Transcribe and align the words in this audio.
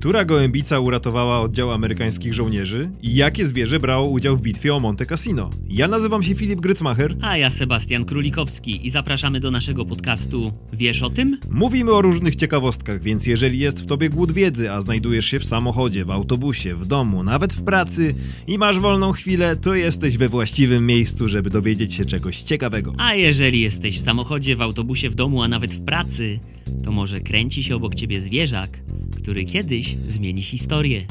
Która 0.00 0.24
gołębica 0.24 0.80
uratowała 0.80 1.40
oddział 1.40 1.70
amerykańskich 1.70 2.34
żołnierzy? 2.34 2.90
I 3.02 3.14
jakie 3.14 3.46
zwierzę 3.46 3.80
brało 3.80 4.08
udział 4.08 4.36
w 4.36 4.42
bitwie 4.42 4.74
o 4.74 4.80
Monte 4.80 5.06
Cassino? 5.06 5.50
Ja 5.68 5.88
nazywam 5.88 6.22
się 6.22 6.34
Filip 6.34 6.60
Grycmacher. 6.60 7.16
A 7.20 7.36
ja 7.36 7.50
Sebastian 7.50 8.04
Królikowski 8.04 8.86
i 8.86 8.90
zapraszamy 8.90 9.40
do 9.40 9.50
naszego 9.50 9.84
podcastu 9.84 10.52
Wiesz 10.72 11.02
o 11.02 11.10
tym? 11.10 11.38
Mówimy 11.50 11.92
o 11.92 12.02
różnych 12.02 12.36
ciekawostkach, 12.36 13.02
więc 13.02 13.26
jeżeli 13.26 13.58
jest 13.58 13.82
w 13.82 13.86
tobie 13.86 14.08
głód 14.08 14.32
wiedzy, 14.32 14.72
a 14.72 14.80
znajdujesz 14.80 15.26
się 15.26 15.40
w 15.40 15.44
samochodzie, 15.44 16.04
w 16.04 16.10
autobusie, 16.10 16.74
w 16.74 16.86
domu, 16.86 17.22
nawet 17.22 17.52
w 17.52 17.62
pracy 17.62 18.14
i 18.46 18.58
masz 18.58 18.78
wolną 18.78 19.12
chwilę, 19.12 19.56
to 19.56 19.74
jesteś 19.74 20.16
we 20.16 20.28
właściwym 20.28 20.86
miejscu, 20.86 21.28
żeby 21.28 21.50
dowiedzieć 21.50 21.94
się 21.94 22.04
czegoś 22.04 22.42
ciekawego. 22.42 22.94
A 22.98 23.14
jeżeli 23.14 23.60
jesteś 23.60 23.98
w 23.98 24.02
samochodzie, 24.02 24.56
w 24.56 24.62
autobusie, 24.62 25.10
w 25.10 25.14
domu, 25.14 25.42
a 25.42 25.48
nawet 25.48 25.74
w 25.74 25.84
pracy, 25.84 26.40
to 26.84 26.92
może 26.92 27.20
kręci 27.20 27.62
się 27.62 27.76
obok 27.76 27.94
ciebie 27.94 28.20
zwierzak, 28.20 28.82
który 29.22 29.44
kiedyś 29.44 29.96
zmieni 29.96 30.42
historię. 30.42 31.06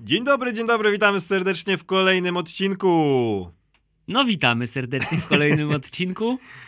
Dzień 0.00 0.24
dobry, 0.24 0.52
dzień 0.52 0.66
dobry, 0.66 0.92
witamy 0.92 1.20
serdecznie 1.20 1.76
w 1.78 1.84
kolejnym 1.84 2.36
odcinku. 2.36 3.48
No 4.08 4.24
witamy 4.24 4.66
serdecznie 4.66 5.18
w 5.18 5.26
kolejnym 5.26 5.70
odcinku. 5.70 6.38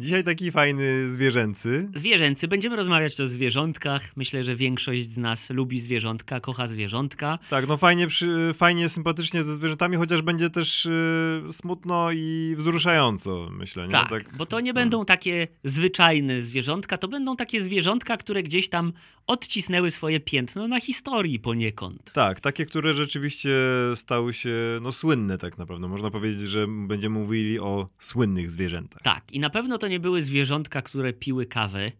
Dzisiaj 0.00 0.24
taki 0.24 0.50
fajny 0.50 1.10
zwierzęcy. 1.10 1.88
Zwierzęcy. 1.94 2.48
Będziemy 2.48 2.76
rozmawiać 2.76 3.20
o 3.20 3.26
zwierzątkach. 3.26 4.16
Myślę, 4.16 4.42
że 4.42 4.56
większość 4.56 5.02
z 5.02 5.18
nas 5.18 5.50
lubi 5.50 5.80
zwierzątka, 5.80 6.40
kocha 6.40 6.66
zwierzątka. 6.66 7.38
Tak, 7.50 7.68
no 7.68 7.76
fajnie, 7.76 8.06
przy, 8.06 8.54
fajnie 8.54 8.88
sympatycznie 8.88 9.44
ze 9.44 9.54
zwierzętami, 9.54 9.96
chociaż 9.96 10.22
będzie 10.22 10.50
też 10.50 10.86
y, 10.86 11.42
smutno 11.50 12.12
i 12.12 12.54
wzruszająco, 12.58 13.48
myślę. 13.52 13.82
Nie? 13.82 13.90
Tak, 13.90 14.36
bo 14.36 14.46
to 14.46 14.60
nie 14.60 14.74
będą 14.74 15.04
takie 15.04 15.48
zwyczajne 15.64 16.40
zwierzątka, 16.40 16.98
to 16.98 17.08
będą 17.08 17.36
takie 17.36 17.60
zwierzątka, 17.60 18.16
które 18.16 18.42
gdzieś 18.42 18.68
tam 18.68 18.92
odcisnęły 19.26 19.90
swoje 19.90 20.20
piętno 20.20 20.68
na 20.68 20.80
historii 20.80 21.38
poniekąd. 21.38 22.12
Tak, 22.12 22.40
takie, 22.40 22.66
które 22.66 22.94
rzeczywiście 22.94 23.50
stały 23.94 24.32
się 24.32 24.78
no, 24.82 24.92
słynne 24.92 25.38
tak 25.38 25.58
naprawdę. 25.58 25.88
Można 25.88 26.10
powiedzieć, 26.10 26.40
że 26.40 26.66
będziemy 26.68 27.18
mówili 27.18 27.58
o 27.58 27.88
słynnych 27.98 28.50
zwierzętach. 28.50 29.02
Tak, 29.02 29.32
i 29.32 29.40
na 29.40 29.50
pewno 29.50 29.78
to 29.78 29.89
nie 29.90 30.00
były 30.00 30.22
zwierzątka, 30.22 30.82
które 30.82 31.12
piły 31.12 31.46
kawę, 31.46 31.92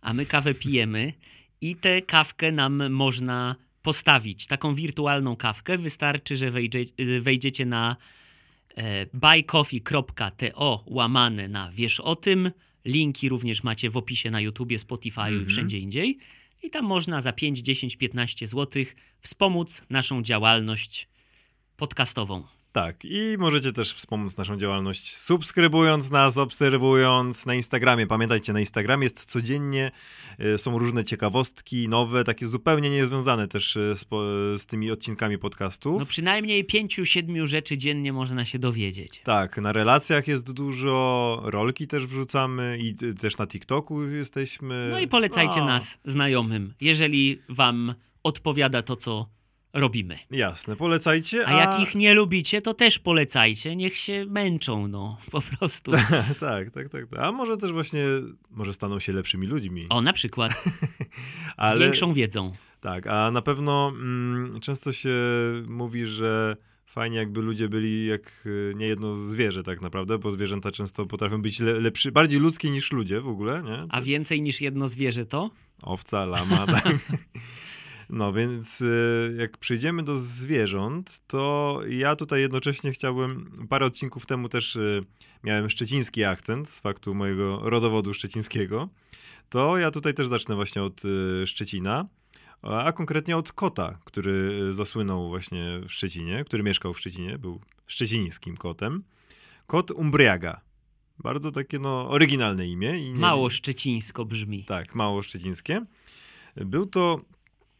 a 0.00 0.12
my 0.12 0.26
kawę 0.26 0.54
pijemy 0.54 1.12
i 1.60 1.76
tę 1.76 2.02
kawkę 2.02 2.52
nam 2.52 2.92
można 2.92 3.56
postawić. 3.82 4.46
Taką 4.46 4.74
wirtualną 4.74 5.36
kawkę. 5.36 5.78
Wystarczy, 5.78 6.36
że 6.36 6.50
wejdzie, 6.50 6.84
wejdziecie 7.20 7.66
na 7.66 7.96
e, 8.76 9.06
buycoffee.to 9.12 10.84
łamane 10.86 11.48
na 11.48 11.70
wiesz 11.72 12.00
o 12.00 12.16
tym. 12.16 12.50
Linki 12.84 13.28
również 13.28 13.62
macie 13.62 13.90
w 13.90 13.96
opisie 13.96 14.30
na 14.30 14.40
YouTubie, 14.40 14.78
Spotify 14.78 15.20
Mhm. 15.20 15.42
i 15.42 15.46
wszędzie 15.46 15.78
indziej. 15.78 16.18
I 16.62 16.70
tam 16.70 16.84
można 16.84 17.20
za 17.20 17.32
5, 17.32 17.58
10, 17.58 17.96
15 17.96 18.46
zł 18.46 18.84
wspomóc 19.20 19.82
naszą 19.90 20.22
działalność 20.22 21.08
podcastową. 21.76 22.53
Tak, 22.74 23.04
i 23.04 23.36
możecie 23.38 23.72
też 23.72 23.94
wspomóc 23.94 24.36
naszą 24.36 24.56
działalność 24.56 25.16
subskrybując 25.16 26.10
nas, 26.10 26.38
obserwując 26.38 27.46
na 27.46 27.54
Instagramie. 27.54 28.06
Pamiętajcie, 28.06 28.52
na 28.52 28.60
Instagramie 28.60 29.04
jest 29.04 29.24
codziennie, 29.24 29.90
y, 30.40 30.58
są 30.58 30.78
różne 30.78 31.04
ciekawostki, 31.04 31.88
nowe, 31.88 32.24
takie 32.24 32.48
zupełnie 32.48 32.90
niezwiązane 32.90 33.48
też 33.48 33.76
y, 33.76 33.94
z, 33.96 34.04
po, 34.04 34.22
z 34.58 34.66
tymi 34.66 34.90
odcinkami 34.90 35.38
podcastów. 35.38 36.00
No 36.00 36.06
przynajmniej 36.06 36.66
5-7 36.66 37.46
rzeczy 37.46 37.78
dziennie 37.78 38.12
można 38.12 38.44
się 38.44 38.58
dowiedzieć. 38.58 39.20
Tak, 39.24 39.58
na 39.58 39.72
relacjach 39.72 40.28
jest 40.28 40.52
dużo, 40.52 41.40
rolki 41.44 41.86
też 41.86 42.06
wrzucamy 42.06 42.78
i 42.80 42.94
też 43.14 43.38
na 43.38 43.46
TikToku 43.46 44.02
jesteśmy. 44.02 44.88
No 44.90 45.00
i 45.00 45.08
polecajcie 45.08 45.60
No, 45.60 45.66
nas 45.66 45.98
znajomym, 46.04 46.74
jeżeli 46.80 47.38
wam 47.48 47.94
odpowiada 48.22 48.82
to, 48.82 48.96
co 48.96 49.34
robimy. 49.74 50.18
Jasne, 50.30 50.76
polecajcie. 50.76 51.48
A 51.48 51.52
jak 51.52 51.80
ich 51.80 51.94
nie 51.94 52.14
lubicie, 52.14 52.62
to 52.62 52.74
też 52.74 52.98
polecajcie. 52.98 53.76
Niech 53.76 53.96
się 53.96 54.26
męczą, 54.28 54.88
no, 54.88 55.16
po 55.32 55.40
prostu. 55.40 55.92
tak, 56.40 56.70
tak, 56.70 56.70
tak, 56.70 56.88
tak. 56.88 57.06
A 57.18 57.32
może 57.32 57.56
też 57.56 57.72
właśnie, 57.72 58.04
może 58.50 58.72
staną 58.72 59.00
się 59.00 59.12
lepszymi 59.12 59.46
ludźmi. 59.46 59.86
O, 59.88 60.02
na 60.02 60.12
przykład, 60.12 60.52
z 60.62 60.64
Ale- 61.56 61.80
większą 61.80 62.12
wiedzą. 62.12 62.52
Tak, 62.80 63.06
a 63.06 63.30
na 63.30 63.42
pewno 63.42 63.92
mm, 63.94 64.60
często 64.60 64.92
się 64.92 65.14
mówi, 65.68 66.06
że 66.06 66.56
fajnie 66.86 67.18
jakby 67.18 67.40
ludzie 67.40 67.68
byli 67.68 68.06
jak 68.06 68.42
y, 68.46 68.72
nie 68.76 68.86
jedno 68.86 69.14
zwierzę 69.14 69.62
tak 69.62 69.80
naprawdę, 69.80 70.18
bo 70.18 70.30
zwierzęta 70.30 70.70
często 70.70 71.06
potrafią 71.06 71.42
być 71.42 71.60
le, 71.60 71.80
lepszy, 71.80 72.12
bardziej 72.12 72.40
ludzkie 72.40 72.70
niż 72.70 72.92
ludzie 72.92 73.20
w 73.20 73.28
ogóle, 73.28 73.62
nie? 73.62 73.78
A 73.88 74.00
więcej 74.00 74.42
niż 74.42 74.60
jedno 74.60 74.88
zwierzę 74.88 75.26
to? 75.26 75.50
Owca, 75.82 76.24
lama, 76.24 76.66
tak. 76.66 76.98
No 78.10 78.32
więc 78.32 78.80
y, 78.80 79.36
jak 79.38 79.58
przejdziemy 79.58 80.02
do 80.02 80.18
zwierząt, 80.18 81.20
to 81.26 81.80
ja 81.88 82.16
tutaj 82.16 82.40
jednocześnie 82.40 82.92
chciałbym, 82.92 83.66
parę 83.68 83.86
odcinków 83.86 84.26
temu 84.26 84.48
też 84.48 84.76
y, 84.76 85.04
miałem 85.44 85.70
szczeciński 85.70 86.24
akcent 86.24 86.68
z 86.70 86.80
faktu 86.80 87.14
mojego 87.14 87.60
rodowodu 87.70 88.14
szczecińskiego, 88.14 88.88
to 89.48 89.78
ja 89.78 89.90
tutaj 89.90 90.14
też 90.14 90.28
zacznę 90.28 90.54
właśnie 90.54 90.82
od 90.82 91.02
y, 91.04 91.46
Szczecina, 91.46 92.06
a 92.62 92.92
konkretnie 92.92 93.36
od 93.36 93.52
kota, 93.52 93.98
który 94.04 94.68
zasłynął 94.74 95.28
właśnie 95.28 95.80
w 95.88 95.92
Szczecinie, 95.92 96.44
który 96.44 96.62
mieszkał 96.62 96.94
w 96.94 97.00
Szczecinie, 97.00 97.38
był 97.38 97.60
szczecińskim 97.86 98.56
kotem. 98.56 99.04
Kot 99.66 99.90
Umbriaga. 99.90 100.60
Bardzo 101.18 101.52
takie 101.52 101.78
no 101.78 102.10
oryginalne 102.10 102.68
imię. 102.68 102.98
I 102.98 103.12
nie- 103.12 103.18
Mało 103.20 103.50
szczecińsko 103.50 104.24
brzmi. 104.24 104.64
tak, 104.64 104.94
mało 104.94 105.22
szczecińskie. 105.22 105.84
Był 106.56 106.86
to 106.86 107.20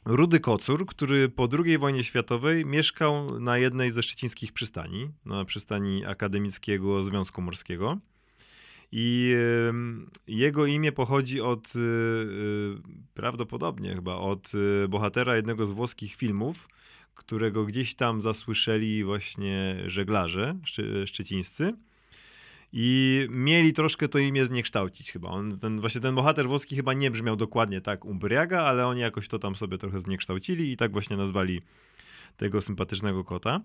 rudy 0.04 0.40
kocur, 0.40 0.86
który 0.86 1.28
po 1.28 1.48
II 1.64 1.78
wojnie 1.78 2.04
światowej 2.04 2.66
mieszkał 2.66 3.40
na 3.40 3.58
jednej 3.58 3.90
ze 3.90 4.02
szczecińskich 4.02 4.52
przystani, 4.52 5.10
na 5.24 5.44
przystani 5.44 6.04
Akademickiego 6.06 7.04
Związku 7.04 7.42
Morskiego. 7.42 7.98
I 8.92 9.34
jego 10.26 10.66
imię 10.66 10.92
pochodzi 10.92 11.40
od 11.40 11.76
y, 11.76 11.78
y, 11.78 12.74
prawdopodobnie 13.14 13.94
chyba 13.94 14.14
od 14.14 14.52
y, 14.84 14.88
bohatera 14.88 15.36
jednego 15.36 15.66
z 15.66 15.72
włoskich 15.72 16.14
filmów, 16.14 16.68
którego 17.14 17.64
gdzieś 17.64 17.94
tam 17.94 18.20
zasłyszeli 18.20 19.04
właśnie 19.04 19.82
żeglarze 19.86 20.54
szczecińscy. 21.06 21.72
I 22.76 23.26
mieli 23.30 23.72
troszkę 23.72 24.08
to 24.08 24.18
imię 24.18 24.46
zniekształcić 24.46 25.12
chyba. 25.12 25.28
On, 25.28 25.58
ten, 25.58 25.80
właśnie 25.80 26.00
ten 26.00 26.14
bohater 26.14 26.48
włoski 26.48 26.76
chyba 26.76 26.92
nie 26.92 27.10
brzmiał 27.10 27.36
dokładnie 27.36 27.80
tak 27.80 28.04
Umbriaga, 28.04 28.60
ale 28.60 28.86
oni 28.86 29.00
jakoś 29.00 29.28
to 29.28 29.38
tam 29.38 29.54
sobie 29.54 29.78
trochę 29.78 30.00
zniekształcili 30.00 30.72
i 30.72 30.76
tak 30.76 30.92
właśnie 30.92 31.16
nazwali 31.16 31.62
tego 32.36 32.62
sympatycznego 32.62 33.24
kota. 33.24 33.60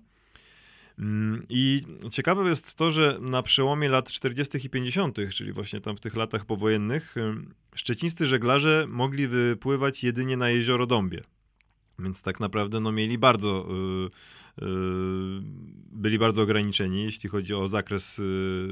Mm, 0.99 1.45
I 1.49 1.81
ciekawe 2.11 2.49
jest 2.49 2.75
to, 2.75 2.91
że 2.91 3.17
na 3.21 3.43
przełomie 3.43 3.89
lat 3.89 4.11
40. 4.11 4.57
i 4.65 4.69
50., 4.69 5.17
czyli 5.31 5.51
właśnie 5.51 5.81
tam 5.81 5.97
w 5.97 5.99
tych 5.99 6.15
latach 6.15 6.45
powojennych, 6.45 7.17
ym, 7.17 7.53
szczecińscy 7.75 8.27
żeglarze 8.27 8.85
mogli 8.89 9.27
wypływać 9.27 10.03
jedynie 10.03 10.37
na 10.37 10.49
jezioro 10.49 10.85
Dąbie. 10.85 11.23
Więc 11.99 12.21
tak 12.21 12.39
naprawdę 12.39 12.79
no, 12.79 12.91
mieli 12.91 13.17
bardzo, 13.17 13.67
y, 14.59 14.65
y, 14.65 14.67
byli 15.91 16.19
bardzo 16.19 16.41
ograniczeni, 16.41 17.03
jeśli 17.03 17.29
chodzi 17.29 17.53
o 17.53 17.67
zakres 17.67 18.19
y, 18.19 18.67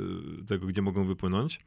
tego, 0.48 0.68
gdzie 0.68 0.82
mogą 0.82 1.06
wypłynąć. 1.06 1.60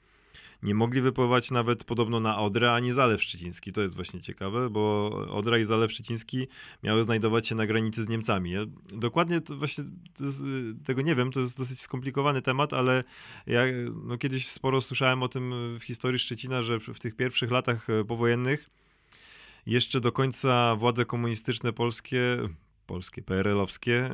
Nie 0.62 0.75
mogli 0.75 1.00
wypływać 1.00 1.50
nawet 1.50 1.84
podobno 1.84 2.21
na 2.21 2.38
Odrę 2.38 2.72
ani 2.72 2.93
Zalew 2.93 3.22
Szczeciński. 3.22 3.72
To 3.72 3.81
jest 3.81 3.94
właśnie 3.94 4.21
ciekawe, 4.21 4.71
bo 4.71 5.10
Odra 5.31 5.59
i 5.59 5.65
Zalew 5.65 5.93
Szczeciński 5.93 6.48
miały 6.82 7.03
znajdować 7.03 7.48
się 7.48 7.54
na 7.54 7.66
granicy 7.66 8.04
z 8.04 8.09
Niemcami. 8.09 8.50
Ja 8.50 8.60
dokładnie 8.94 9.41
to 9.41 9.56
właśnie 9.56 9.84
to 10.15 10.25
jest, 10.25 10.41
y, 10.41 10.84
tego 10.84 11.03
nie 11.03 11.15
wiem, 11.15 11.32
to 11.32 11.41
jest 11.41 11.59
dosyć 11.59 11.81
skomplikowany 11.81 12.42
temat, 12.42 12.72
ale 12.72 13.04
ja 13.47 13.62
no, 14.04 14.18
kiedyś 14.18 14.48
sporo 14.48 14.80
słyszałem 14.80 15.22
o 15.22 15.28
tym 15.28 15.53
w 15.78 15.83
historii 15.83 16.18
Szczecina, 16.18 16.62
że 16.62 16.80
w 16.80 16.98
tych 16.98 17.16
pierwszych 17.16 17.51
latach 17.51 17.91
e, 17.91 18.04
powojennych 18.04 18.71
jeszcze 19.66 20.01
do 20.01 20.12
końca 20.12 20.77
władze 20.77 21.04
komunistyczne 21.04 21.72
polskie, 21.72 22.21
polskie, 22.86 23.22
PRL-owskie, 23.22 24.10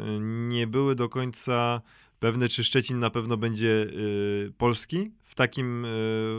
nie 0.48 0.66
były 0.66 0.94
do 0.94 1.08
końca 1.08 1.80
pewne, 2.18 2.48
czy 2.48 2.64
Szczecin 2.64 2.98
na 2.98 3.10
pewno 3.10 3.36
będzie 3.36 3.68
y, 3.68 4.52
polski 4.58 5.10
w 5.22 5.34
takim, 5.34 5.84
y, 5.84 5.88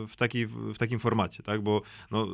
w, 0.07 0.13
takiej, 0.17 0.47
w 0.47 0.77
takim 0.77 0.99
formacie, 0.99 1.43
tak? 1.43 1.61
Bo 1.61 1.81
no, 2.11 2.27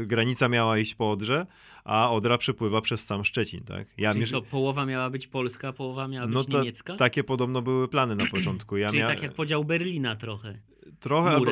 y, 0.00 0.06
granica 0.06 0.48
miała 0.48 0.78
iść 0.78 0.94
po 0.94 1.10
Odrze, 1.10 1.46
a 1.84 2.10
Odra 2.12 2.38
przepływa 2.38 2.80
przez 2.80 3.04
sam 3.06 3.24
Szczecin, 3.24 3.64
tak? 3.64 3.86
Ja 3.98 4.10
Czyli 4.12 4.20
miesz- 4.20 4.30
co, 4.30 4.42
połowa 4.42 4.86
miała 4.86 5.10
być 5.10 5.26
polska, 5.26 5.72
połowa 5.72 6.08
miała 6.08 6.26
być 6.26 6.34
no 6.36 6.44
to, 6.44 6.58
niemiecka? 6.58 6.96
takie 6.96 7.24
podobno 7.24 7.62
były 7.62 7.88
plany 7.88 8.16
na 8.16 8.26
początku. 8.26 8.76
Ja 8.76 8.88
Czyli 8.90 9.02
mia- 9.02 9.06
tak 9.06 9.22
jak 9.22 9.34
podział 9.34 9.64
Berlina 9.64 10.16
trochę. 10.16 10.58
trochę 11.00 11.30
albo, 11.30 11.50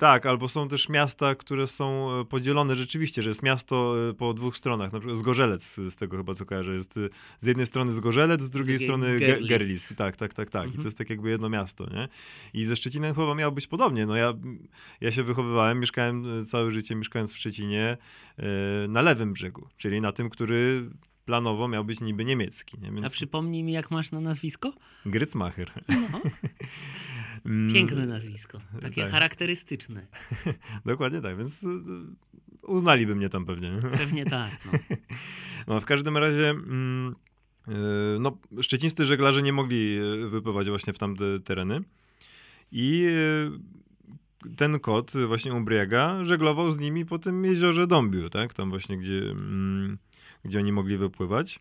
Tak, 0.00 0.26
albo 0.26 0.48
są 0.48 0.68
też 0.68 0.88
miasta, 0.88 1.34
które 1.34 1.66
są 1.66 2.10
e, 2.20 2.24
podzielone 2.24 2.76
rzeczywiście, 2.76 3.22
że 3.22 3.28
jest 3.28 3.42
miasto 3.42 3.94
e, 4.10 4.14
po 4.14 4.34
dwóch 4.34 4.56
stronach, 4.56 4.92
na 4.92 4.98
przykład 5.00 5.18
Zgorzelec 5.18 5.74
z 5.76 5.96
tego 5.96 6.16
chyba 6.16 6.34
co 6.34 6.44
kojarzę, 6.46 6.72
jest 6.74 6.96
e, 6.96 7.00
z 7.38 7.46
jednej 7.46 7.66
strony 7.66 7.92
Zgorzelec, 7.92 8.42
z 8.42 8.50
drugiej 8.50 8.78
drugiej 8.78 8.88
strony 8.88 9.16
Ge- 9.16 9.18
Gerlitz. 9.18 9.48
Gerlitz. 9.48 9.96
Tak, 9.96 10.16
tak, 10.16 10.34
tak, 10.34 10.50
tak. 10.50 10.62
I 10.64 10.66
Mhm. 10.66 10.82
to 10.82 10.86
jest 10.86 10.98
tak 10.98 11.10
jakby 11.10 11.30
jedno 11.30 11.48
miasto, 11.48 11.86
nie? 11.90 12.08
I 12.54 12.64
ze 12.64 12.76
Szczecinem 12.76 13.14
chyba 13.14 13.34
miało 13.34 13.52
być 13.52 13.66
podobnie. 13.66 14.06
No 14.06 14.16
ja, 14.16 14.34
ja 15.00 15.10
się 15.12 15.22
wychowywałem, 15.22 15.80
mieszkałem 15.80 16.40
e, 16.40 16.44
całe 16.44 16.70
życie 16.70 16.94
mieszkając 16.94 17.32
w 17.32 17.38
Szczecinie 17.38 17.96
e, 18.38 18.44
na 18.88 19.02
lewym 19.02 19.32
brzegu, 19.32 19.68
czyli 19.76 20.00
na 20.00 20.12
tym, 20.12 20.30
który 20.30 20.90
planowo 21.30 21.68
miał 21.68 21.84
być 21.84 22.00
niby 22.00 22.24
niemiecki, 22.24 22.78
nie? 22.80 22.88
A 22.88 22.92
Więc 22.92 23.12
przypomnij 23.12 23.62
mi, 23.62 23.72
jak 23.72 23.90
masz 23.90 24.12
na 24.12 24.20
nazwisko? 24.20 24.72
Grycmacher. 25.06 25.70
No, 25.88 26.20
Mm, 27.44 27.72
piękne 27.74 28.06
nazwisko. 28.06 28.60
Takie 28.80 29.02
Tak. 29.02 29.10
charakterystyczne. 29.10 30.06
Dokładnie 30.86 31.20
tak, 31.20 31.36
więc 31.36 31.64
e, 31.64 31.66
uznaliby 32.62 33.14
mnie 33.14 33.28
tam 33.28 33.44
pewnie. 33.44 33.72
Pewnie 33.96 34.24
tak. 34.24 34.50
No. 34.72 34.72
No, 35.66 35.80
w 35.80 35.84
każdym 35.84 36.16
razie, 36.16 36.50
mm, 36.50 37.14
yy, 37.68 37.74
no, 38.20 38.38
szczecińscy 38.62 39.06
żeglarze 39.06 39.42
nie 39.42 39.52
mogli 39.52 39.98
wypływać 40.30 40.68
właśnie 40.68 40.92
w 40.92 40.98
tamte 40.98 41.40
tereny. 41.40 41.80
I 42.72 43.06
ten 44.56 44.78
kot, 44.80 45.12
właśnie 45.26 45.54
Umbriaga, 45.54 46.24
żeglował 46.24 46.72
z 46.72 46.78
nimi 46.78 47.06
po 47.06 47.18
tym 47.18 47.44
jeziorze 47.44 47.86
Dąbiu, 47.86 48.30
tak? 48.30 48.54
Tam 48.54 48.70
właśnie, 48.70 48.98
gdzie, 48.98 49.18
mm, 49.30 49.98
gdzie 50.44 50.58
oni 50.58 50.72
mogli 50.72 50.96
wypływać. 50.96 51.60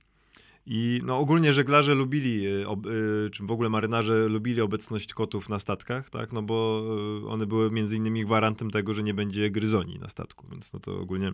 I 0.66 1.02
no, 1.04 1.18
ogólnie 1.18 1.54
żeglarze 1.54 1.96
lubili, 1.96 2.64
ob, 2.66 2.86
yy, 2.86 3.30
czy 3.34 3.44
w 3.44 3.52
ogóle 3.52 3.70
marynarze 3.70 4.28
lubili 4.28 4.62
obecność 4.62 5.14
kotów 5.14 5.50
na 5.50 5.60
statkach, 5.60 6.10
tak? 6.10 6.32
No 6.34 6.42
bo 6.42 6.84
yy, 7.22 7.30
one 7.30 7.46
były 7.46 7.72
między 7.72 7.96
innymi 7.96 8.26
gwarantem 8.26 8.72
tego, 8.72 8.94
że 8.94 9.04
nie 9.04 9.14
będzie 9.14 9.52
gryzoni 9.52 10.00
na 10.00 10.10
statku, 10.10 10.48
więc 10.52 10.74
no 10.74 10.80
to 10.80 11.00
ogólnie 11.00 11.32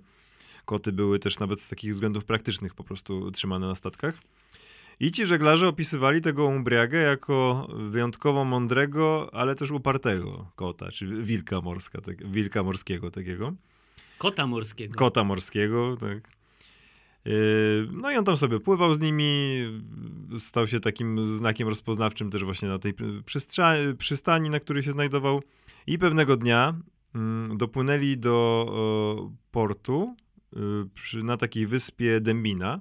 koty 0.66 0.92
były 0.92 1.20
też 1.20 1.40
nawet 1.40 1.62
z 1.62 1.70
takich 1.70 1.94
względów 1.94 2.26
praktycznych 2.26 2.76
po 2.76 2.84
prostu 2.84 3.32
trzymane 3.32 3.68
na 3.68 3.76
statkach. 3.76 4.16
I 5.00 5.12
ci 5.12 5.26
żeglarze 5.26 5.68
opisywali 5.68 6.22
tego 6.22 6.46
Umbriagę 6.46 6.98
jako 6.98 7.68
wyjątkowo 7.90 8.46
mądrego, 8.46 9.30
ale 9.34 9.56
też 9.56 9.72
upartego 9.72 10.52
kota, 10.56 10.92
czy 10.92 11.24
wilka 11.24 11.62
morska, 11.62 12.02
tak, 12.02 12.32
wilka 12.32 12.64
morskiego 12.64 13.12
takiego. 13.12 13.54
Kota 14.18 14.48
morskiego. 14.48 14.96
Kota 14.96 15.24
morskiego, 15.24 15.98
tak. 15.98 16.35
Yy, 17.26 17.88
No 17.92 18.12
i 18.12 18.18
on 18.18 18.26
tam 18.26 18.38
sobie 18.38 18.60
pływał 18.60 18.94
z 18.94 19.00
nimi, 19.00 19.60
stał 20.40 20.68
się 20.68 20.80
takim 20.80 21.38
znakiem 21.38 21.68
rozpoznawczym 21.68 22.32
też 22.32 22.44
właśnie 22.44 22.70
na 22.70 22.80
tej 22.80 22.94
przystani, 23.98 24.50
na 24.50 24.60
której 24.60 24.84
się 24.84 24.92
znajdował. 24.92 25.42
I 25.88 26.00
pewnego 26.00 26.38
dnia 26.38 26.76
mm, 27.16 27.58
dopłynęli 27.58 28.18
do 28.18 29.32
portu 29.52 30.16
y, 31.14 31.24
na 31.24 31.38
takiej 31.38 31.68
wyspie 31.68 32.22
Dębina, 32.22 32.80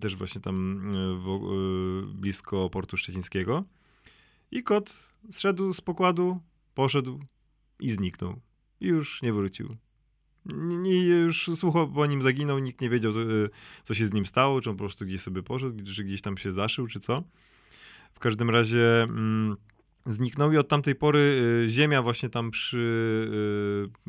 też 0.00 0.16
właśnie 0.16 0.40
tam 0.40 0.88
y, 0.94 2.12
y, 2.12 2.14
blisko 2.14 2.70
portu 2.70 2.96
szczecińskiego. 2.96 3.64
I 4.50 4.62
kot 4.62 5.12
zszedł 5.30 5.72
z 5.72 5.80
pokładu, 5.80 6.40
poszedł 6.74 7.20
i 7.80 7.90
zniknął. 7.90 8.40
I 8.80 8.86
już 8.86 9.22
nie 9.22 9.32
wrócił. 9.32 9.76
Nie, 10.46 11.04
już 11.04 11.50
słucho 11.54 11.86
po 11.86 12.06
nim 12.06 12.22
zaginął, 12.22 12.58
nikt 12.58 12.80
nie 12.80 12.90
wiedział, 12.90 13.12
co 13.84 13.94
się 13.94 14.06
z 14.06 14.12
nim 14.12 14.26
stało, 14.26 14.60
czy 14.60 14.70
on 14.70 14.76
po 14.76 14.84
prostu 14.84 15.04
gdzieś 15.04 15.20
sobie 15.20 15.42
poszedł, 15.42 15.84
czy 15.94 16.04
gdzieś 16.04 16.22
tam 16.22 16.38
się 16.38 16.52
zaszył, 16.52 16.86
czy 16.86 17.00
co. 17.00 17.22
W 18.12 18.18
każdym 18.18 18.50
razie 18.50 19.02
mm, 19.02 19.56
zniknął 20.06 20.52
i 20.52 20.56
od 20.56 20.68
tamtej 20.68 20.94
pory 20.94 21.18
y, 21.64 21.68
ziemia 21.68 22.02
właśnie 22.02 22.28
tam 22.28 22.50
przy, 22.50 22.78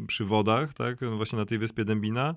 y, 0.01 0.07
przy 0.07 0.25
wodach, 0.25 0.73
tak, 0.73 0.99
właśnie 1.17 1.39
na 1.39 1.45
tej 1.45 1.57
wyspie 1.57 1.85
Dębina, 1.85 2.35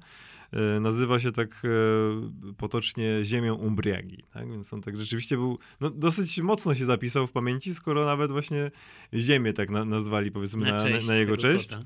y, 0.76 0.80
nazywa 0.80 1.18
się 1.18 1.32
tak 1.32 1.64
y, 1.64 2.54
potocznie 2.56 3.18
ziemią 3.22 3.54
Umbriagi, 3.54 4.24
tak, 4.32 4.50
więc 4.50 4.72
on 4.72 4.82
tak 4.82 4.96
rzeczywiście 4.96 5.36
był, 5.36 5.58
no 5.80 5.90
dosyć 5.90 6.38
mocno 6.38 6.74
się 6.74 6.84
zapisał 6.84 7.26
w 7.26 7.32
pamięci, 7.32 7.74
skoro 7.74 8.04
nawet 8.04 8.32
właśnie 8.32 8.70
ziemię 9.14 9.52
tak 9.52 9.70
na, 9.70 9.84
nazwali 9.84 10.30
powiedzmy 10.30 10.64
na, 10.66 10.76
na, 10.76 11.06
na 11.06 11.14
jego 11.14 11.36
cześć. 11.36 11.68
kota. 11.68 11.84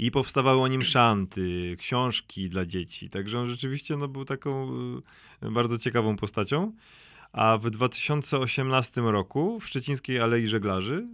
I 0.00 0.10
powstawały 0.10 0.60
o 0.60 0.68
nim 0.68 0.82
szanty, 0.82 1.76
książki 1.78 2.48
dla 2.48 2.66
dzieci. 2.66 3.08
Także 3.08 3.40
on 3.40 3.46
rzeczywiście 3.46 3.96
no, 3.96 4.08
był 4.08 4.24
taką 4.24 4.72
y, 5.42 5.50
bardzo 5.50 5.78
ciekawą 5.78 6.16
postacią. 6.16 6.72
A 7.32 7.58
w 7.58 7.70
2018 7.70 9.00
roku 9.00 9.60
w 9.60 9.66
Szczecińskiej 9.66 10.20
Alei 10.20 10.46
Żeglarzy, 10.46 11.08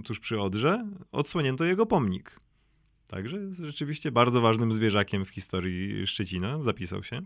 y, 0.00 0.02
tuż 0.02 0.20
przy 0.20 0.40
Odrze, 0.40 0.86
odsłonięto 1.12 1.64
jego 1.64 1.86
pomnik. 1.86 2.40
Także 3.08 3.36
jest 3.36 3.60
rzeczywiście 3.60 4.12
bardzo 4.12 4.40
ważnym 4.40 4.72
zwierzakiem 4.72 5.24
w 5.24 5.30
historii 5.30 6.06
Szczecina. 6.06 6.62
Zapisał 6.62 7.02
się. 7.02 7.22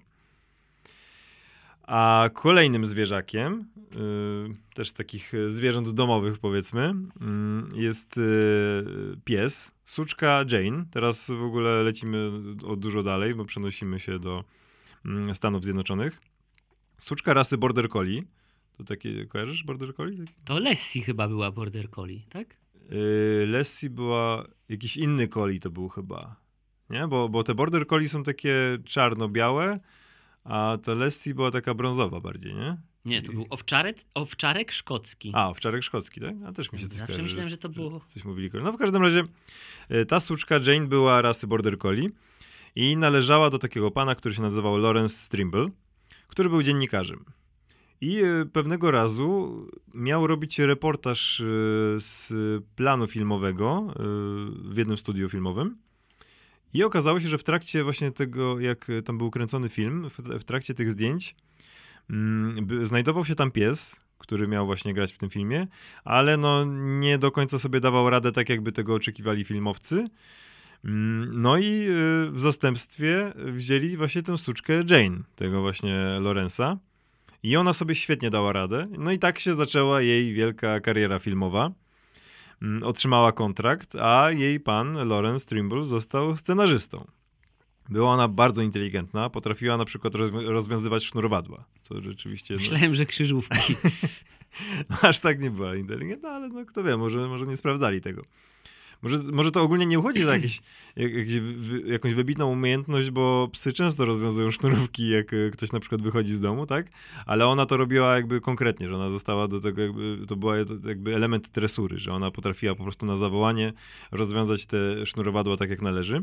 A 1.88 2.30
kolejnym 2.34 2.86
zwierzakiem, 2.86 3.64
y, 4.50 4.74
też 4.74 4.88
z 4.88 4.94
takich 4.94 5.34
y, 5.34 5.50
zwierząt 5.50 5.90
domowych 5.90 6.38
powiedzmy, 6.38 6.94
y, 7.74 7.80
jest 7.80 8.20
pies, 9.24 9.72
suczka 9.84 10.44
Jane. 10.52 10.84
Teraz 10.90 11.30
w 11.30 11.42
ogóle 11.42 11.82
lecimy 11.82 12.30
o 12.66 12.76
dużo 12.76 13.02
dalej, 13.02 13.34
bo 13.34 13.44
przenosimy 13.44 14.00
się 14.00 14.18
do 14.18 14.44
mm, 15.04 15.34
Stanów 15.34 15.64
Zjednoczonych. 15.64 16.20
Suczka 16.98 17.34
rasy 17.34 17.58
Border 17.58 17.88
Collie. 17.88 18.22
To 18.76 18.84
takie, 18.84 19.26
kojarzysz 19.26 19.64
Border 19.64 19.94
Collie? 19.94 20.24
To 20.44 20.58
Lessie 20.58 21.00
chyba 21.00 21.28
była 21.28 21.50
Border 21.50 21.90
Collie, 21.90 22.20
tak? 22.28 22.56
Yy, 22.90 23.46
Lassie 23.46 23.90
była, 23.90 24.44
jakiś 24.68 24.96
inny 24.96 25.28
Collie 25.28 25.60
to 25.60 25.70
był 25.70 25.88
chyba, 25.88 26.36
nie? 26.90 27.08
Bo, 27.08 27.28
bo 27.28 27.42
te 27.44 27.54
Border 27.54 27.86
Collie 27.86 28.08
są 28.08 28.22
takie 28.22 28.78
czarno-białe, 28.84 29.78
a 30.48 30.78
ta 30.82 30.94
Lassie 30.94 31.34
była 31.34 31.50
taka 31.50 31.74
brązowa 31.74 32.20
bardziej, 32.20 32.54
nie? 32.54 32.76
Nie, 33.04 33.22
to 33.22 33.32
był 33.32 33.46
owczarek, 33.50 33.96
owczarek 34.14 34.72
szkocki. 34.72 35.32
A, 35.34 35.48
owczarek 35.50 35.82
szkocki, 35.82 36.20
tak? 36.20 36.34
A 36.46 36.52
też 36.52 36.72
mi 36.72 36.78
się 36.78 36.88
coś 36.88 36.98
Zawsze 36.98 37.06
kojarzy, 37.06 37.22
myślałem, 37.22 37.50
że 37.50 37.58
to 37.58 37.68
było- 37.68 38.00
Coś 38.08 38.24
mówili. 38.24 38.50
No 38.62 38.72
w 38.72 38.76
każdym 38.76 39.02
razie 39.02 39.24
e, 39.88 40.04
ta 40.04 40.20
suczka 40.20 40.54
Jane 40.66 40.86
była 40.86 41.22
rasy 41.22 41.46
Border 41.46 41.78
Collie 41.78 42.10
i 42.74 42.96
należała 42.96 43.50
do 43.50 43.58
takiego 43.58 43.90
pana, 43.90 44.14
który 44.14 44.34
się 44.34 44.42
nazywał 44.42 44.76
Lawrence 44.78 45.14
Strimble, 45.14 45.68
który 46.28 46.48
był 46.48 46.62
dziennikarzem. 46.62 47.24
I 48.00 48.16
e, 48.20 48.46
pewnego 48.52 48.90
razu 48.90 49.66
miał 49.94 50.26
robić 50.26 50.58
reportaż 50.58 51.40
e, 51.40 51.44
z 52.00 52.32
planu 52.76 53.06
filmowego 53.06 53.94
w 54.64 54.74
jednym 54.76 54.96
studiu 54.96 55.28
filmowym. 55.28 55.76
I 56.74 56.84
okazało 56.84 57.20
się, 57.20 57.28
że 57.28 57.38
w 57.38 57.44
trakcie 57.44 57.84
właśnie 57.84 58.10
tego, 58.12 58.60
jak 58.60 58.90
e, 58.90 59.02
tam 59.02 59.18
był 59.18 59.30
kręcony 59.30 59.68
film, 59.68 60.08
w, 60.38 60.44
trakcie 60.44 60.74
tych 60.74 60.90
zdjęć, 60.90 61.36
mm, 62.10 62.86
znajdował 62.86 63.24
się 63.24 63.34
tam 63.34 63.50
pies, 63.50 64.00
który 64.18 64.48
miał 64.48 64.66
właśnie 64.66 64.94
grać 64.94 65.12
w 65.12 65.18
tym 65.18 65.30
filmie, 65.30 65.66
ale 66.04 66.36
no 66.36 66.64
nie 67.00 67.18
do 67.18 67.30
końca 67.30 67.58
sobie 67.58 67.80
dawał 67.80 68.10
radę 68.10 68.32
tak, 68.32 68.48
jakby 68.48 68.72
tego 68.72 68.94
oczekiwali 68.94 69.44
filmowcy. 69.44 70.08
Mm, 70.84 71.42
No 71.42 71.58
i 71.58 71.86
y, 71.88 72.30
w 72.30 72.40
zastępstwie 72.40 73.32
wzięli 73.36 73.96
właśnie 73.96 74.22
tę 74.22 74.38
suczkę 74.38 74.74
Jane, 74.90 75.18
tego 75.36 75.60
właśnie 75.60 76.18
Lorenza. 76.20 76.78
I 77.42 77.56
ona 77.56 77.72
sobie 77.72 77.94
świetnie 77.94 78.30
dała 78.30 78.52
radę. 78.52 78.86
No 78.98 79.12
i 79.12 79.18
tak 79.18 79.38
się 79.38 79.54
zaczęła 79.54 80.00
jej 80.00 80.34
wielka 80.34 80.80
kariera 80.80 81.18
filmowa. 81.18 81.70
Mm, 82.62 82.82
Otrzymała 82.82 83.32
kontrakt, 83.32 83.94
a 83.94 84.30
jej 84.30 84.60
pan, 84.60 85.08
Lawrence 85.08 85.46
Trimble, 85.46 85.84
został 85.84 86.36
scenarzystą. 86.36 87.06
Była 87.88 88.10
ona 88.10 88.28
bardzo 88.28 88.62
inteligentna, 88.62 89.30
potrafiła 89.30 89.76
na 89.76 89.84
przykład 89.84 90.14
rozwi- 90.14 90.48
rozwiązywać 90.48 91.04
sznurowadła, 91.04 91.64
co 91.82 92.02
rzeczywiście... 92.02 92.54
No, 92.54 92.60
Myślałem, 92.60 92.94
że 92.94 93.06
krzyżówki. 93.06 93.74
no, 94.90 94.96
aż 95.02 95.18
tak 95.20 95.40
nie 95.40 95.50
była 95.50 95.76
inteligentna, 95.76 96.28
ale 96.30 96.48
no 96.48 96.66
kto 96.66 96.82
wie, 96.82 96.96
może, 96.96 97.28
może 97.28 97.46
nie 97.46 97.56
sprawdzali 97.56 98.00
tego. 98.00 98.22
Może, 99.02 99.18
może 99.32 99.50
to 99.52 99.62
ogólnie 99.62 99.86
nie 99.86 99.98
uchodzi 99.98 100.24
za 100.24 100.34
jakieś, 100.34 100.60
jak, 100.96 101.12
wy- 101.42 101.82
jakąś 101.86 102.14
wybitną 102.14 102.52
umiejętność, 102.52 103.10
bo 103.10 103.48
psy 103.52 103.72
często 103.72 104.04
rozwiązują 104.04 104.50
sznurówki, 104.50 105.08
jak 105.08 105.32
e, 105.32 105.50
ktoś 105.50 105.72
na 105.72 105.80
przykład 105.80 106.02
wychodzi 106.02 106.36
z 106.36 106.40
domu, 106.40 106.66
tak? 106.66 106.86
Ale 107.26 107.46
ona 107.46 107.66
to 107.66 107.76
robiła 107.76 108.14
jakby 108.14 108.40
konkretnie, 108.40 108.88
że 108.88 108.94
ona 108.96 109.10
została 109.10 109.48
do 109.48 109.60
tego 109.60 109.82
jakby, 109.82 110.18
to 110.26 110.36
była 110.36 110.56
jakby 110.86 111.14
element 111.14 111.48
tresury, 111.48 111.98
że 111.98 112.12
ona 112.12 112.30
potrafiła 112.30 112.74
po 112.74 112.82
prostu 112.82 113.06
na 113.06 113.16
zawołanie 113.16 113.72
rozwiązać 114.10 114.66
te 114.66 115.06
sznurowadła 115.06 115.56
tak 115.56 115.70
jak 115.70 115.82
należy 115.82 116.22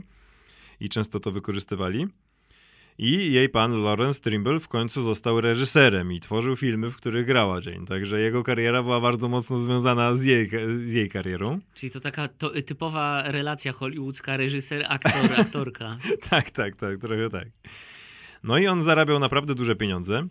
i 0.79 0.89
często 0.89 1.19
to 1.19 1.31
wykorzystywali. 1.31 2.07
I 2.97 3.31
jej 3.33 3.49
pan 3.49 3.81
Lawrence 3.83 4.21
Trimble 4.21 4.59
w 4.59 4.67
końcu 4.67 5.03
został 5.03 5.41
reżyserem 5.41 6.11
i 6.11 6.19
tworzył 6.19 6.55
filmy, 6.55 6.89
w 6.89 6.95
których 6.95 7.25
grała 7.25 7.59
Jane. 7.65 7.85
Także 7.85 8.19
jego 8.19 8.43
kariera 8.43 8.83
była 8.83 9.01
bardzo 9.01 9.29
mocno 9.29 9.59
związana 9.59 10.15
z 10.15 10.23
jej, 10.23 10.49
z 10.85 10.93
jej 10.93 11.09
karierą. 11.09 11.59
Czyli 11.73 11.91
to 11.91 11.99
taka 11.99 12.27
to, 12.27 12.49
typowa 12.61 13.23
relacja 13.31 13.71
hollywoodzka, 13.71 14.37
reżyser, 14.37 14.85
aktor, 14.89 15.33
aktorka. 15.41 15.97
tak, 16.29 16.51
tak, 16.51 16.75
tak, 16.75 16.99
trochę 16.99 17.29
tak. 17.29 17.47
No 18.43 18.57
i 18.57 18.67
on 18.67 18.83
zarabiał 18.83 19.19
naprawdę 19.19 19.55
duże 19.55 19.75
pieniądze. 19.75 20.27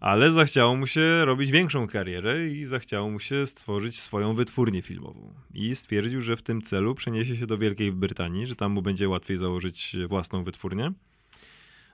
Ale 0.00 0.30
zachciało 0.30 0.76
mu 0.76 0.86
się 0.86 1.24
robić 1.24 1.50
większą 1.50 1.86
karierę 1.86 2.48
i 2.48 2.64
zachciało 2.64 3.10
mu 3.10 3.20
się 3.20 3.46
stworzyć 3.46 4.00
swoją 4.00 4.34
wytwórnię 4.34 4.82
filmową. 4.82 5.34
I 5.54 5.76
stwierdził, 5.76 6.20
że 6.20 6.36
w 6.36 6.42
tym 6.42 6.62
celu 6.62 6.94
przeniesie 6.94 7.36
się 7.36 7.46
do 7.46 7.58
Wielkiej 7.58 7.92
Brytanii, 7.92 8.46
że 8.46 8.56
tam 8.56 8.72
mu 8.72 8.82
będzie 8.82 9.08
łatwiej 9.08 9.36
założyć 9.36 9.96
własną 10.08 10.44
wytwórnię. 10.44 10.92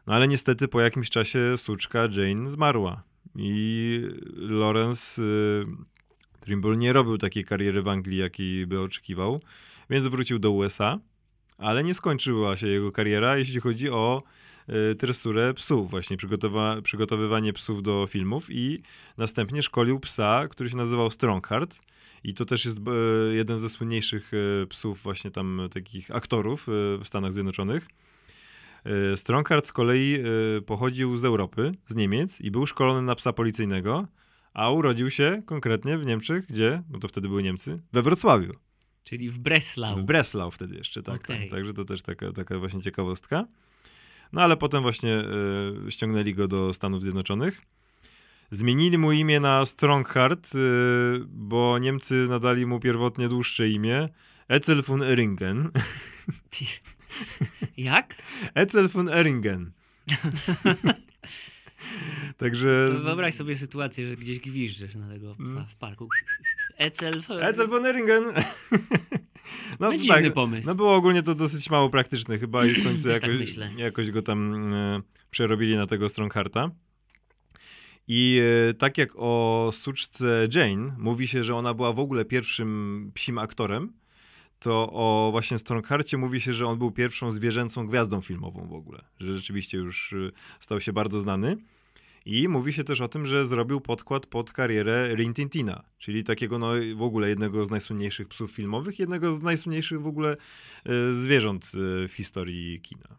No 0.07 0.15
ale 0.15 0.29
niestety 0.29 0.69
po 0.69 0.81
jakimś 0.81 1.11
czasie 1.11 1.57
suczka 1.57 2.01
Jane 2.13 2.51
zmarła. 2.51 3.03
I 3.37 4.01
Lawrence 4.37 5.23
y, 5.23 5.67
Trimble 6.41 6.77
nie 6.77 6.93
robił 6.93 7.19
takiej 7.19 7.45
kariery 7.45 7.83
w 7.83 7.89
Anglii, 7.89 8.19
jakiej 8.19 8.67
by 8.67 8.81
oczekiwał, 8.81 9.41
więc 9.91 10.07
wrócił 10.07 10.39
do 10.39 10.51
USA, 10.51 10.99
ale 11.59 11.85
nie 11.85 11.95
skończyła 11.95 12.57
się 12.57 12.69
jego 12.69 12.93
kariera, 12.93 13.37
jeśli 13.37 13.61
chodzi 13.61 13.91
o 13.91 14.23
y, 14.91 14.95
tresurę 14.95 15.55
psów, 15.55 15.91
właśnie 15.91 16.17
przygotowa- 16.17 16.83
przygotowywanie 16.83 17.53
psów 17.53 17.83
do 17.83 18.07
filmów 18.07 18.47
i 18.51 18.83
następnie 19.19 19.63
szkolił 19.63 20.01
psa, 20.01 20.49
który 20.51 20.71
się 20.71 20.77
nazywał 20.77 21.11
Strongheart. 21.11 21.81
I 22.25 22.35
to 22.35 22.45
też 22.45 22.65
jest 22.65 22.79
y, 22.79 23.35
jeden 23.35 23.59
ze 23.59 23.69
słynniejszych 23.69 24.35
y, 24.35 24.67
psów 24.69 25.03
właśnie 25.03 25.31
tam 25.31 25.69
takich 25.73 26.11
aktorów 26.11 26.69
y, 26.69 26.73
w 26.99 27.01
Stanach 27.05 27.33
Zjednoczonych. 27.33 27.89
Y, 28.87 29.17
Strongheart 29.17 29.67
z 29.67 29.73
kolei 29.73 30.25
y, 30.59 30.63
pochodził 30.63 31.17
z 31.17 31.25
Europy, 31.25 31.73
z 31.87 31.95
Niemiec 31.95 32.41
i 32.41 32.51
był 32.51 32.67
szkolony 32.67 33.03
na 33.03 33.15
psa 33.15 33.33
policyjnego, 33.33 34.09
a 34.55 34.71
urodził 34.71 35.11
się 35.11 35.43
konkretnie 35.47 35.99
w 35.99 36.07
Niemczech, 36.07 36.47
gdzie, 36.47 36.83
bo 36.89 36.99
to 36.99 37.09
wtedy 37.09 37.29
były 37.29 37.43
Niemcy, 37.43 37.83
we 37.93 38.03
Wrocławiu. 38.03 38.55
Czyli 39.05 39.31
w 39.31 39.39
Breslau. 39.39 39.97
W 39.97 40.03
Breslau 40.03 40.51
wtedy 40.51 40.77
jeszcze, 40.77 41.03
tak. 41.03 41.25
Okej. 41.25 41.41
tak. 41.41 41.51
Także 41.51 41.73
to 41.73 41.85
też 41.85 42.03
taka, 42.03 42.33
taka 42.33 42.59
właśnie 42.59 42.83
ciekawostka. 42.83 43.47
No 44.33 44.43
ale 44.43 44.57
potem 44.57 44.83
właśnie 44.83 45.25
y, 45.87 45.91
ściągnęli 45.91 46.35
go 46.35 46.49
do 46.49 46.73
Stanów 46.75 47.03
Zjednoczonych. 47.03 47.63
Zmienili 48.51 48.99
mu 48.99 49.13
imię 49.13 49.41
na 49.41 49.67
Strongheart, 49.67 50.55
y, 50.55 50.59
bo 51.29 51.79
Niemcy 51.79 52.27
nadali 52.29 52.67
mu 52.67 52.81
pierwotnie 52.81 53.29
dłuższe 53.29 53.69
imię. 53.69 54.09
Etzel 54.49 54.83
von 54.83 55.03
Eringen. 55.03 55.71
Jak? 57.77 58.15
Etzel 58.55 58.89
von 58.89 59.09
Eringen. 59.09 59.73
Także... 62.37 62.87
To 62.89 63.01
wyobraź 63.01 63.35
sobie 63.35 63.57
sytuację, 63.57 64.07
że 64.07 64.17
gdzieś 64.17 64.41
gwiżdżesz 64.41 64.95
na 64.95 65.09
tego 65.09 65.35
psa 65.35 65.67
w 65.69 65.77
parku. 65.77 66.09
Ecel. 66.77 67.23
Etzel 67.41 67.69
von 67.69 67.87
Eringen. 67.87 68.25
No, 69.81 69.99
dziwny 69.99 70.31
pomysł. 70.31 70.69
No 70.69 70.75
było 70.75 70.95
ogólnie 70.95 71.23
to 71.23 71.35
dosyć 71.35 71.71
mało 71.71 71.91
praktyczne 71.91 72.39
chyba 72.39 72.67
i 72.67 72.75
w 72.75 72.83
końcu 72.87 73.09
tak 73.09 73.23
jakoś, 73.23 73.39
myślę. 73.39 73.71
jakoś 73.77 74.11
go 74.11 74.23
tam 74.23 74.73
e, 74.75 75.03
przerobili 75.31 75.77
na 75.77 75.87
tego 75.87 76.09
Stronghearta. 76.09 76.71
I 78.09 78.41
e, 78.71 78.75
tak 78.75 78.99
jak 78.99 79.11
o 79.17 79.71
suczce 79.73 80.49
Jane 80.55 80.97
mówi 80.99 81.29
się, 81.29 81.45
że 81.45 81.55
ona 81.55 81.75
była 81.75 81.93
w 81.93 81.99
ogóle 81.99 82.25
pierwszym 82.25 83.11
psim 83.15 83.39
aktorem, 83.39 83.93
to 84.61 84.93
o 84.93 85.29
właśnie 85.31 85.59
Strongharcie 85.59 86.17
mówi 86.17 86.41
się, 86.41 86.55
że 86.55 86.67
on 86.67 86.79
był 86.79 86.91
pierwszą 86.91 87.33
zwierzęcą 87.33 87.87
gwiazdą 87.87 88.21
filmową 88.21 88.69
w 88.69 88.73
ogóle, 88.73 89.05
że 89.21 89.37
rzeczywiście 89.37 89.79
już 89.79 90.13
e, 90.13 90.31
stał 90.61 90.81
się 90.81 90.93
bardzo 90.93 91.21
znany. 91.21 91.57
I 92.27 92.49
mówi 92.49 92.73
się 92.73 92.85
też 92.85 93.01
o 93.01 93.09
tym, 93.09 93.27
że 93.27 93.47
zrobił 93.47 93.81
podkład 93.81 94.27
pod 94.27 94.53
karierę 94.53 95.15
Rin 95.15 95.35
Tintina, 95.35 95.85
czyli 95.99 96.25
takiego 96.25 96.59
no, 96.59 96.71
w 96.97 97.03
ogóle 97.03 97.29
jednego 97.29 97.67
z 97.67 97.71
najsłynniejszych 97.71 98.29
psów 98.29 98.53
filmowych, 98.53 98.99
jednego 98.99 99.35
z 99.35 99.43
najsłynniejszych 99.43 100.01
w 100.01 100.07
ogóle 100.07 100.37
e, 100.87 101.13
zwierząt 101.13 101.73
e, 102.05 102.09
w 102.09 102.13
historii 102.13 102.81
kina. 102.81 103.19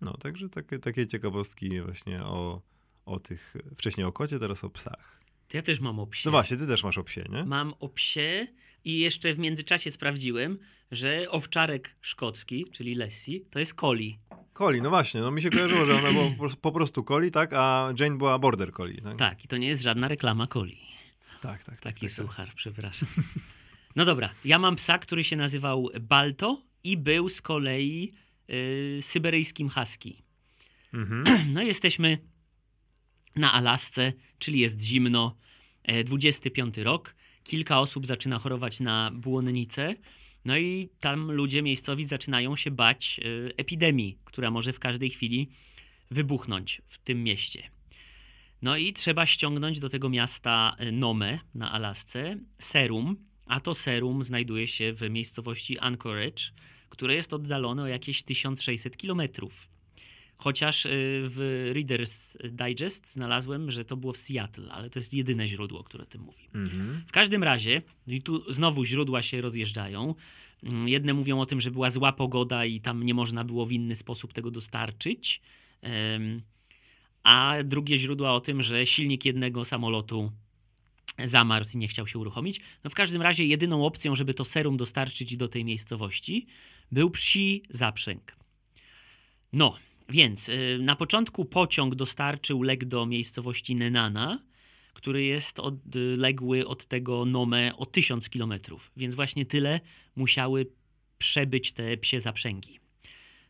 No, 0.00 0.16
także 0.16 0.48
takie, 0.48 0.78
takie 0.78 1.06
ciekawostki 1.06 1.80
właśnie 1.80 2.24
o, 2.24 2.62
o 3.04 3.20
tych, 3.20 3.56
wcześniej 3.76 4.06
o 4.06 4.12
kocie, 4.12 4.38
teraz 4.38 4.64
o 4.64 4.70
psach. 4.70 5.20
To 5.48 5.56
ja 5.56 5.62
też 5.62 5.80
mam 5.80 5.98
o 5.98 6.06
psie. 6.06 6.28
No 6.28 6.30
właśnie, 6.30 6.56
ty 6.56 6.66
też 6.66 6.84
masz 6.84 6.98
o 6.98 7.04
psie, 7.04 7.24
nie? 7.28 7.44
Mam 7.44 7.74
o 7.80 7.88
psie 7.88 8.46
i 8.86 8.98
jeszcze 8.98 9.34
w 9.34 9.38
międzyczasie 9.38 9.90
sprawdziłem, 9.90 10.58
że 10.90 11.26
owczarek 11.30 11.96
szkocki, 12.00 12.64
czyli 12.72 12.94
Lassie, 12.94 13.40
to 13.50 13.58
jest 13.58 13.74
Collie. 13.74 14.12
Coli, 14.54 14.82
no 14.82 14.90
właśnie, 14.90 15.20
no 15.20 15.30
mi 15.30 15.42
się 15.42 15.50
kojarzyło, 15.50 15.86
że 15.86 15.94
ona 15.98 16.12
była 16.12 16.30
po 16.62 16.72
prostu- 16.72 17.04
Coli, 17.04 17.30
tak, 17.30 17.52
a 17.52 17.92
Jane 18.00 18.16
była 18.18 18.38
Border 18.38 18.72
Collie, 18.72 19.00
tak? 19.02 19.16
Tak, 19.16 19.44
i 19.44 19.48
to 19.48 19.56
nie 19.56 19.68
jest 19.68 19.82
żadna 19.82 20.08
reklama 20.08 20.46
Collie. 20.46 20.76
tak, 21.42 21.64
tak. 21.64 21.64
tak, 21.64 21.80
Taki 21.80 22.00
tak, 22.00 22.00
tak. 22.00 22.10
suchar, 22.10 22.48
przepraszam. 22.54 23.08
No 23.96 24.04
dobra, 24.04 24.30
ja 24.44 24.58
mam 24.58 24.76
psa, 24.76 24.98
który 24.98 25.24
się 25.24 25.36
nazywał 25.36 25.88
Balto 26.00 26.62
i 26.84 26.96
był 26.96 27.28
z 27.28 27.42
kolei 27.42 28.12
y, 28.50 28.98
syberyjskim 29.02 29.68
husky. 29.68 30.22
Mhm. 30.94 31.24
No 31.54 31.62
jesteśmy 31.62 32.18
na 33.36 33.52
Alasce, 33.52 34.12
czyli 34.38 34.58
jest 34.60 34.82
zimno, 34.82 35.36
e, 35.82 36.04
25 36.04 36.78
rok. 36.78 37.14
Kilka 37.46 37.80
osób 37.80 38.06
zaczyna 38.06 38.38
chorować 38.38 38.80
na 38.80 39.10
błonnicę. 39.14 39.94
No 40.44 40.58
i 40.58 40.88
tam 41.00 41.32
ludzie 41.32 41.62
miejscowi 41.62 42.04
zaczynają 42.04 42.56
się 42.56 42.70
bać 42.70 43.20
e, 43.20 43.22
epidemii, 43.56 44.18
która 44.24 44.50
może 44.50 44.72
w 44.72 44.78
każdej 44.78 45.10
chwili 45.10 45.48
wybuchnąć 46.10 46.82
w 46.86 46.98
tym 46.98 47.24
mieście. 47.24 47.70
No 48.62 48.76
i 48.76 48.92
trzeba 48.92 49.26
ściągnąć 49.26 49.78
do 49.78 49.88
tego 49.88 50.08
miasta 50.08 50.76
e, 50.78 50.92
Nome 50.92 51.38
na 51.54 51.72
Alasce 51.72 52.38
serum, 52.58 53.16
a 53.46 53.60
to 53.60 53.74
serum 53.74 54.24
znajduje 54.24 54.68
się 54.68 54.92
w 54.92 55.10
miejscowości 55.10 55.78
Anchorage, 55.78 56.42
które 56.88 57.14
jest 57.14 57.32
oddalone 57.32 57.82
o 57.82 57.86
jakieś 57.86 58.22
1600 58.22 58.96
kilometrów. 58.96 59.68
Chociaż 60.38 60.86
y, 60.86 60.90
w 61.24 61.70
Reader's 61.74 62.36
Digest 62.50 63.12
znalazłem, 63.12 63.70
że 63.70 63.84
to 63.84 63.96
było 63.96 64.12
w 64.12 64.18
Seattle, 64.18 64.72
ale 64.72 64.90
to 64.90 64.98
jest 64.98 65.14
jedyne 65.14 65.48
źródło, 65.48 65.84
które 65.84 66.04
o 66.04 66.06
tym 66.06 66.22
mówi. 66.22 66.48
Mhm. 66.54 67.04
W 67.06 67.12
każdym 67.12 67.42
razie, 67.42 67.82
no 68.06 68.12
i 68.14 68.22
tu 68.22 68.52
znowu 68.52 68.84
źródła 68.84 69.22
się 69.22 69.40
rozjeżdżają. 69.40 70.14
Mm, 70.62 70.88
Jedne 70.88 71.14
mówią 71.14 71.40
o 71.40 71.46
tym, 71.46 71.60
że 71.60 71.70
była 71.70 71.90
zła 71.90 72.12
pogoda 72.12 72.64
i 72.64 72.80
tam 72.80 73.02
nie 73.02 73.14
można 73.14 73.44
było 73.44 73.66
w 73.66 73.72
inny 73.72 73.96
sposób 73.96 74.32
tego 74.32 74.50
dostarczyć. 74.50 75.40
A 77.22 77.54
drugie 77.64 77.98
źródła 77.98 78.32
o 78.32 78.40
tym, 78.40 78.62
że 78.62 78.86
silnik 78.86 79.24
jednego 79.24 79.64
samolotu 79.64 80.32
zamarzł 81.24 81.70
i 81.74 81.78
nie 81.78 81.88
chciał 81.88 82.06
się 82.06 82.18
uruchomić. 82.18 82.60
No 82.84 82.90
w 82.90 82.94
każdym 82.94 83.22
razie 83.22 83.44
jedyną 83.44 83.86
opcją, 83.86 84.14
żeby 84.14 84.34
to 84.34 84.44
serum 84.44 84.76
dostarczyć 84.76 85.36
do 85.36 85.48
tej 85.48 85.64
miejscowości, 85.64 86.46
był 86.92 87.10
psi 87.10 87.62
zaprzęg. 87.70 88.36
No, 89.52 89.76
więc 90.08 90.48
y, 90.48 90.78
na 90.80 90.96
początku 90.96 91.44
pociąg 91.44 91.94
dostarczył 91.94 92.62
lek 92.62 92.84
do 92.84 93.06
miejscowości 93.06 93.74
Nenana, 93.74 94.38
który 94.92 95.24
jest 95.24 95.60
odległy 95.60 96.66
od 96.66 96.86
tego 96.86 97.24
Nome 97.24 97.76
o 97.76 97.86
1000 97.86 98.30
kilometrów, 98.30 98.90
więc 98.96 99.14
właśnie 99.14 99.46
tyle 99.46 99.80
musiały 100.16 100.66
przebyć 101.18 101.72
te 101.72 101.96
psie 101.96 102.20
zaprzęgi. 102.20 102.80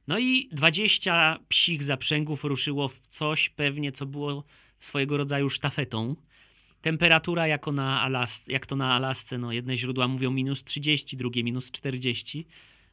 No 0.09 0.19
i 0.19 0.49
20 0.53 1.39
psich 1.49 1.83
zaprzęgów 1.83 2.45
ruszyło 2.45 2.89
w 2.89 3.01
coś 3.01 3.49
pewnie, 3.49 3.93
co 3.93 4.07
było 4.07 4.45
swojego 4.79 5.17
rodzaju 5.17 5.51
sztafetą. 5.51 6.17
Temperatura 6.81 7.47
jako 7.47 7.73
na 7.73 8.09
Alas- 8.09 8.53
jak 8.53 8.67
to 8.67 8.77
na 8.77 8.95
Alasce, 8.95 9.39
no 9.39 9.53
jedne 9.53 9.77
źródła 9.77 10.09
mówią 10.09 10.31
minus 10.31 10.65
30, 10.65 11.17
drugie 11.17 11.45
minus 11.45 11.71
40. 11.71 12.47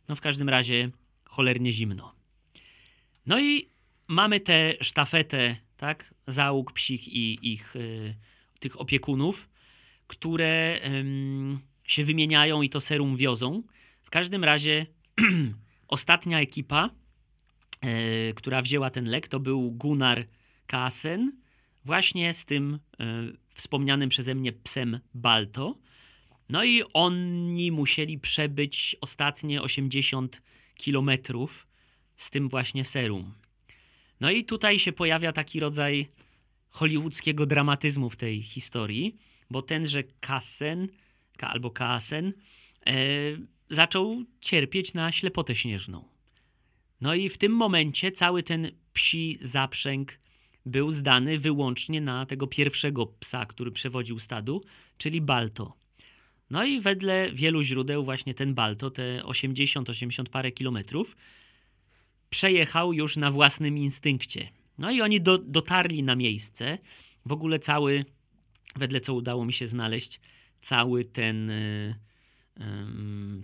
No 0.07 0.15
w 0.15 0.21
każdym 0.21 0.49
razie 0.49 0.89
cholernie 1.25 1.73
zimno. 1.73 2.22
No 3.25 3.39
i 3.39 3.69
mamy 4.07 4.39
tę 4.39 4.73
sztafetę, 4.81 5.55
tak, 5.77 6.13
załóg 6.27 6.73
psich 6.73 7.07
i 7.07 7.53
ich 7.53 7.75
y, 7.75 8.15
tych 8.59 8.81
opiekunów, 8.81 9.49
które 10.07 10.79
ym, 10.85 11.59
się 11.83 12.03
wymieniają 12.03 12.61
i 12.61 12.69
to 12.69 12.81
serum 12.81 13.17
wiozą. 13.17 13.63
W 14.03 14.09
każdym 14.09 14.43
razie 14.43 14.85
ostatnia 15.87 16.41
ekipa, 16.41 16.89
e, 17.81 18.33
która 18.33 18.61
wzięła 18.61 18.89
ten 18.89 19.05
lek, 19.05 19.27
to 19.27 19.39
był 19.39 19.71
Gunnar 19.71 20.27
Kassen, 20.67 21.31
właśnie 21.85 22.33
z 22.33 22.45
tym 22.45 22.79
e, 22.99 23.05
wspomnianym 23.47 24.09
przeze 24.09 24.35
mnie 24.35 24.53
psem 24.53 24.99
Balto. 25.13 25.77
No 26.49 26.63
i 26.63 26.83
oni 26.93 27.71
musieli 27.71 28.19
przebyć 28.19 28.95
ostatnie 29.01 29.61
80 29.61 30.41
kilometrów 30.75 31.67
z 32.17 32.29
tym 32.29 32.49
właśnie 32.49 32.83
serum. 32.85 33.33
No 34.19 34.31
i 34.31 34.43
tutaj 34.43 34.79
się 34.79 34.91
pojawia 34.91 35.31
taki 35.31 35.59
rodzaj 35.59 36.07
hollywoodzkiego 36.69 37.45
dramatyzmu 37.45 38.09
w 38.09 38.15
tej 38.15 38.41
historii, 38.41 39.15
bo 39.49 39.61
tenże 39.61 40.03
Kassen, 40.03 40.87
Ka- 41.37 41.49
albo 41.49 41.71
Kassen, 41.71 42.33
e, 42.85 42.93
zaczął 43.69 44.23
cierpieć 44.41 44.93
na 44.93 45.11
ślepotę 45.11 45.55
śnieżną. 45.55 46.03
No 47.01 47.15
i 47.15 47.29
w 47.29 47.37
tym 47.37 47.51
momencie 47.51 48.11
cały 48.11 48.43
ten 48.43 48.71
psi 48.93 49.37
zaprzęg 49.41 50.19
był 50.65 50.91
zdany 50.91 51.39
wyłącznie 51.39 52.01
na 52.01 52.25
tego 52.25 52.47
pierwszego 52.47 53.05
psa, 53.05 53.45
który 53.45 53.71
przewodził 53.71 54.19
stadu, 54.19 54.63
czyli 54.97 55.21
Balto. 55.21 55.73
No 56.49 56.65
i 56.65 56.81
wedle 56.81 57.31
wielu 57.33 57.63
źródeł 57.63 58.03
właśnie 58.03 58.33
ten 58.33 58.53
Balto, 58.53 58.91
te 58.91 59.21
80-80 59.23 60.29
parę 60.29 60.51
kilometrów, 60.51 61.17
przejechał 62.33 62.93
już 62.93 63.17
na 63.17 63.31
własnym 63.31 63.77
instynkcie. 63.77 64.49
No 64.77 64.91
i 64.91 65.01
oni 65.01 65.21
do, 65.21 65.37
dotarli 65.37 66.03
na 66.03 66.15
miejsce 66.15 66.77
w 67.25 67.31
ogóle 67.31 67.59
cały, 67.59 68.05
wedle 68.75 68.99
co 68.99 69.13
udało 69.13 69.45
mi 69.45 69.53
się 69.53 69.67
znaleźć, 69.67 70.19
cały 70.61 71.05
ten. 71.05 71.51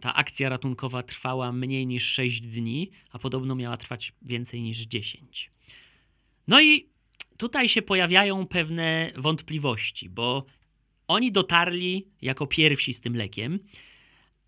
Ta 0.02 0.14
akcja 0.14 0.50
ratunkowa 0.50 1.04
trwała 1.04 1.52
mniej 1.52 1.88
niż 1.88 2.04
6 2.04 2.42
dni, 2.42 2.92
a 3.12 3.20
podobno 3.20 3.56
miała 3.56 3.78
trwać 3.78 4.14
więcej 4.22 4.62
niż 4.62 4.78
10. 4.78 5.52
No 6.48 6.62
i 6.62 6.90
tutaj 7.38 7.70
się 7.70 7.82
pojawiają 7.82 8.48
pewne 8.48 9.12
wątpliwości, 9.16 10.10
bo 10.10 10.46
oni 11.08 11.32
dotarli 11.32 12.08
jako 12.22 12.48
pierwsi 12.48 12.94
z 12.94 13.02
tym 13.02 13.16
lekiem, 13.16 13.60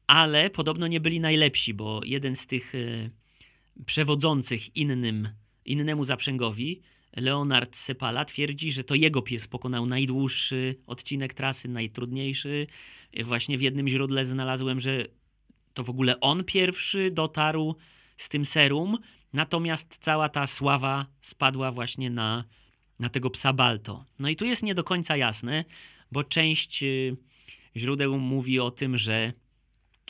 ale 0.08 0.50
podobno 0.50 0.88
nie 0.88 1.00
byli 1.00 1.20
najlepsi, 1.20 1.74
bo 1.74 2.02
jeden 2.06 2.36
z 2.36 2.48
tych 2.48 2.76
e, 2.76 3.10
przewodzących 3.86 4.76
innym, 4.76 5.30
innemu 5.66 6.04
zaprzęgowi, 6.04 6.82
Leonard 7.16 7.76
Sepala, 7.76 8.26
twierdzi, 8.26 8.72
że 8.72 8.84
to 8.84 8.96
jego 8.96 9.22
pies 9.22 9.48
pokonał 9.48 9.86
najdłuższy 9.86 10.76
odcinek 10.88 11.34
trasy, 11.34 11.68
najtrudniejszy. 11.68 12.68
Właśnie 13.24 13.58
w 13.58 13.62
jednym 13.62 13.88
źródle 13.88 14.26
znalazłem, 14.26 14.80
że 14.80 15.06
to 15.74 15.84
w 15.84 15.90
ogóle 15.90 16.20
on 16.20 16.44
pierwszy 16.44 17.12
dotarł 17.12 17.76
z 18.18 18.30
tym 18.30 18.46
serum, 18.46 18.98
natomiast 19.34 19.98
cała 20.02 20.30
ta 20.30 20.48
sława 20.48 21.06
spadła 21.22 21.72
właśnie 21.72 22.10
na, 22.10 22.44
na 23.00 23.10
tego 23.10 23.30
psa 23.30 23.54
Balto. 23.54 24.06
No 24.20 24.30
i 24.30 24.36
tu 24.36 24.46
jest 24.46 24.64
nie 24.64 24.76
do 24.76 24.84
końca 24.84 25.18
jasne, 25.18 25.66
bo 26.12 26.24
część 26.24 26.84
y, 26.84 27.18
źródeł 27.78 28.20
mówi 28.20 28.60
o 28.60 28.72
tym, 28.72 28.98
że 28.98 29.34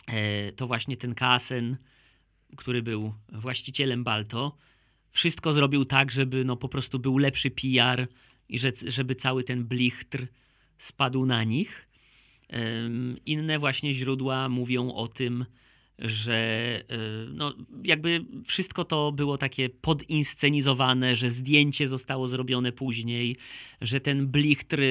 e, 0.07 0.51
to 0.51 0.67
właśnie 0.67 0.97
ten 0.97 1.15
Kasen, 1.15 1.77
który 2.57 2.81
był 2.81 3.13
właścicielem 3.31 4.03
Balto, 4.03 4.57
wszystko 5.11 5.53
zrobił 5.53 5.85
tak, 5.85 6.11
żeby 6.11 6.45
no 6.45 6.57
po 6.57 6.69
prostu 6.69 6.99
był 6.99 7.17
lepszy 7.17 7.51
PR 7.51 8.07
i 8.49 8.59
że, 8.59 8.71
żeby 8.87 9.15
cały 9.15 9.43
ten 9.43 9.65
blichtr 9.65 10.27
spadł 10.77 11.25
na 11.25 11.43
nich. 11.43 11.87
Inne 13.25 13.59
właśnie 13.59 13.93
źródła 13.93 14.49
mówią 14.49 14.93
o 14.93 15.07
tym, 15.07 15.45
że 15.99 16.33
e, 16.89 16.97
no, 17.33 17.53
jakby 17.83 18.25
wszystko 18.45 18.85
to 18.85 19.11
było 19.11 19.37
takie 19.37 19.69
podinscenizowane, 19.69 21.15
że 21.15 21.29
zdjęcie 21.29 21.87
zostało 21.87 22.27
zrobione 22.27 22.71
później, 22.71 23.37
że 23.81 23.99
ten 23.99 24.27
blichtr 24.27 24.81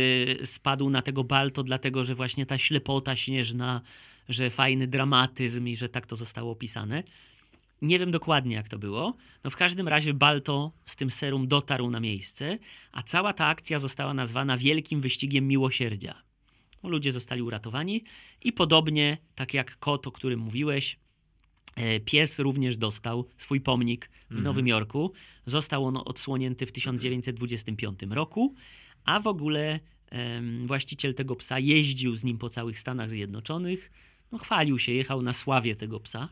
spadł 0.45 0.91
na 0.91 1.03
tego 1.03 1.25
balto, 1.25 1.63
dlatego 1.63 2.05
że 2.05 2.15
właśnie 2.15 2.47
ta 2.47 2.59
ślepota 2.59 3.17
śnieżna, 3.17 3.81
że 4.29 4.51
fajny 4.51 4.87
dramatyzm 4.87 5.69
i 5.69 5.77
że 5.77 5.89
tak 5.89 6.07
to 6.07 6.17
zostało 6.17 6.53
opisane. 6.53 7.03
Nie 7.83 7.99
wiem 7.99 8.11
dokładnie, 8.11 8.55
jak 8.55 8.69
to 8.69 8.79
było. 8.79 9.17
No 9.45 9.51
w 9.51 9.57
każdym 9.57 9.89
razie 9.89 10.15
Balto 10.15 10.73
z 10.85 10.97
tym 10.97 11.11
serum 11.11 11.49
dotarł 11.49 11.91
na 11.91 12.01
miejsce, 12.01 12.59
a 12.93 13.03
cała 13.03 13.33
ta 13.33 13.47
akcja 13.47 13.79
została 13.79 14.15
nazwana 14.15 14.59
Wielkim 14.59 15.01
Wyścigiem 15.01 15.49
Miłosierdzia. 15.49 16.23
Ludzie 16.83 17.13
zostali 17.13 17.43
uratowani 17.43 18.03
i 18.43 18.53
podobnie, 18.53 19.19
tak 19.35 19.55
jak 19.55 19.79
kot, 19.79 20.07
o 20.07 20.13
którym 20.13 20.41
mówiłeś, 20.41 20.99
e, 21.77 22.01
pies 22.01 22.39
również 22.39 22.77
dostał 22.77 23.29
swój 23.37 23.61
pomnik 23.61 24.11
w 24.29 24.31
mhm. 24.31 24.45
Nowym 24.45 24.67
Jorku. 24.67 25.13
Został 25.47 25.85
on 25.85 25.97
odsłonięty 25.97 26.67
w 26.67 26.73
1925 26.73 28.03
roku, 28.11 28.55
a 29.05 29.21
w 29.21 29.27
ogóle 29.27 29.81
właściciel 30.67 31.15
tego 31.15 31.37
psa 31.37 31.59
jeździł 31.59 32.17
z 32.17 32.25
nim 32.25 32.39
po 32.39 32.49
całych 32.49 32.79
Stanach 32.79 33.11
Zjednoczonych. 33.11 33.91
No, 34.33 34.39
chwalił 34.39 34.79
się, 34.79 34.93
jechał 34.93 35.23
na 35.23 35.33
sławie 35.33 35.77
tego 35.77 36.01
psa. 36.01 36.29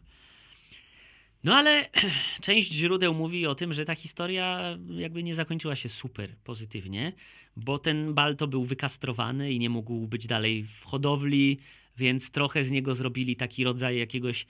No 1.45 1.55
ale 1.55 1.91
część 2.41 2.73
źródeł 2.73 3.15
mówi 3.15 3.47
o 3.47 3.55
tym, 3.55 3.73
że 3.73 3.85
ta 3.85 3.95
historia 3.95 4.79
jakby 4.91 5.23
nie 5.23 5.35
zakończyła 5.35 5.77
się 5.77 5.89
super 5.89 6.37
pozytywnie, 6.45 7.13
bo 7.57 7.79
ten 7.79 8.15
Balto 8.15 8.47
był 8.47 8.65
wykastrowany 8.65 9.53
i 9.53 9.59
nie 9.59 9.71
mógł 9.71 10.09
być 10.09 10.27
dalej 10.27 10.65
w 10.65 10.85
hodowli, 10.85 11.59
więc 11.97 12.31
trochę 12.31 12.65
z 12.65 12.71
niego 12.71 12.95
zrobili 12.95 13.37
taki 13.37 13.65
rodzaj 13.65 13.99
jakiegoś 13.99 14.47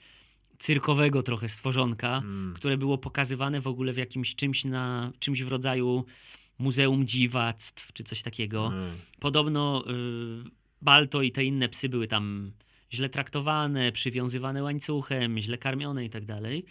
cyrkowego 0.59 1.23
trochę 1.23 1.49
stworzonka, 1.49 2.17
mm. 2.17 2.53
które 2.53 2.77
było 2.77 2.97
pokazywane 2.97 3.61
w 3.61 3.67
ogóle 3.67 3.93
w 3.93 3.97
jakimś 3.97 4.35
czymś 4.35 4.65
na 4.65 5.11
czymś 5.19 5.43
w 5.43 5.47
rodzaju 5.47 6.05
Muzeum 6.59 7.07
Dziwactw 7.07 7.93
czy 7.93 8.03
coś 8.03 8.21
takiego. 8.21 8.67
Mm. 8.67 8.95
Podobno 9.19 9.83
y, 9.89 10.49
Balto 10.81 11.21
i 11.21 11.31
te 11.31 11.43
inne 11.43 11.69
psy 11.69 11.89
były 11.89 12.07
tam 12.07 12.51
źle 12.93 13.09
traktowane, 13.09 13.91
przywiązywane 13.91 14.63
łańcuchem, 14.63 15.39
źle 15.39 15.57
karmione 15.57 16.05
i 16.05 16.09
tak 16.09 16.25
dalej. 16.25 16.65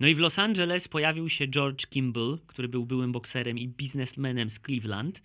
No 0.00 0.06
i 0.06 0.14
w 0.14 0.18
Los 0.18 0.38
Angeles 0.38 0.88
pojawił 0.88 1.28
się 1.28 1.48
George 1.48 1.86
Kimball, 1.86 2.38
który 2.46 2.68
był 2.68 2.86
byłym 2.86 3.12
bokserem 3.12 3.58
i 3.58 3.68
biznesmenem 3.68 4.50
z 4.50 4.60
Cleveland. 4.60 5.22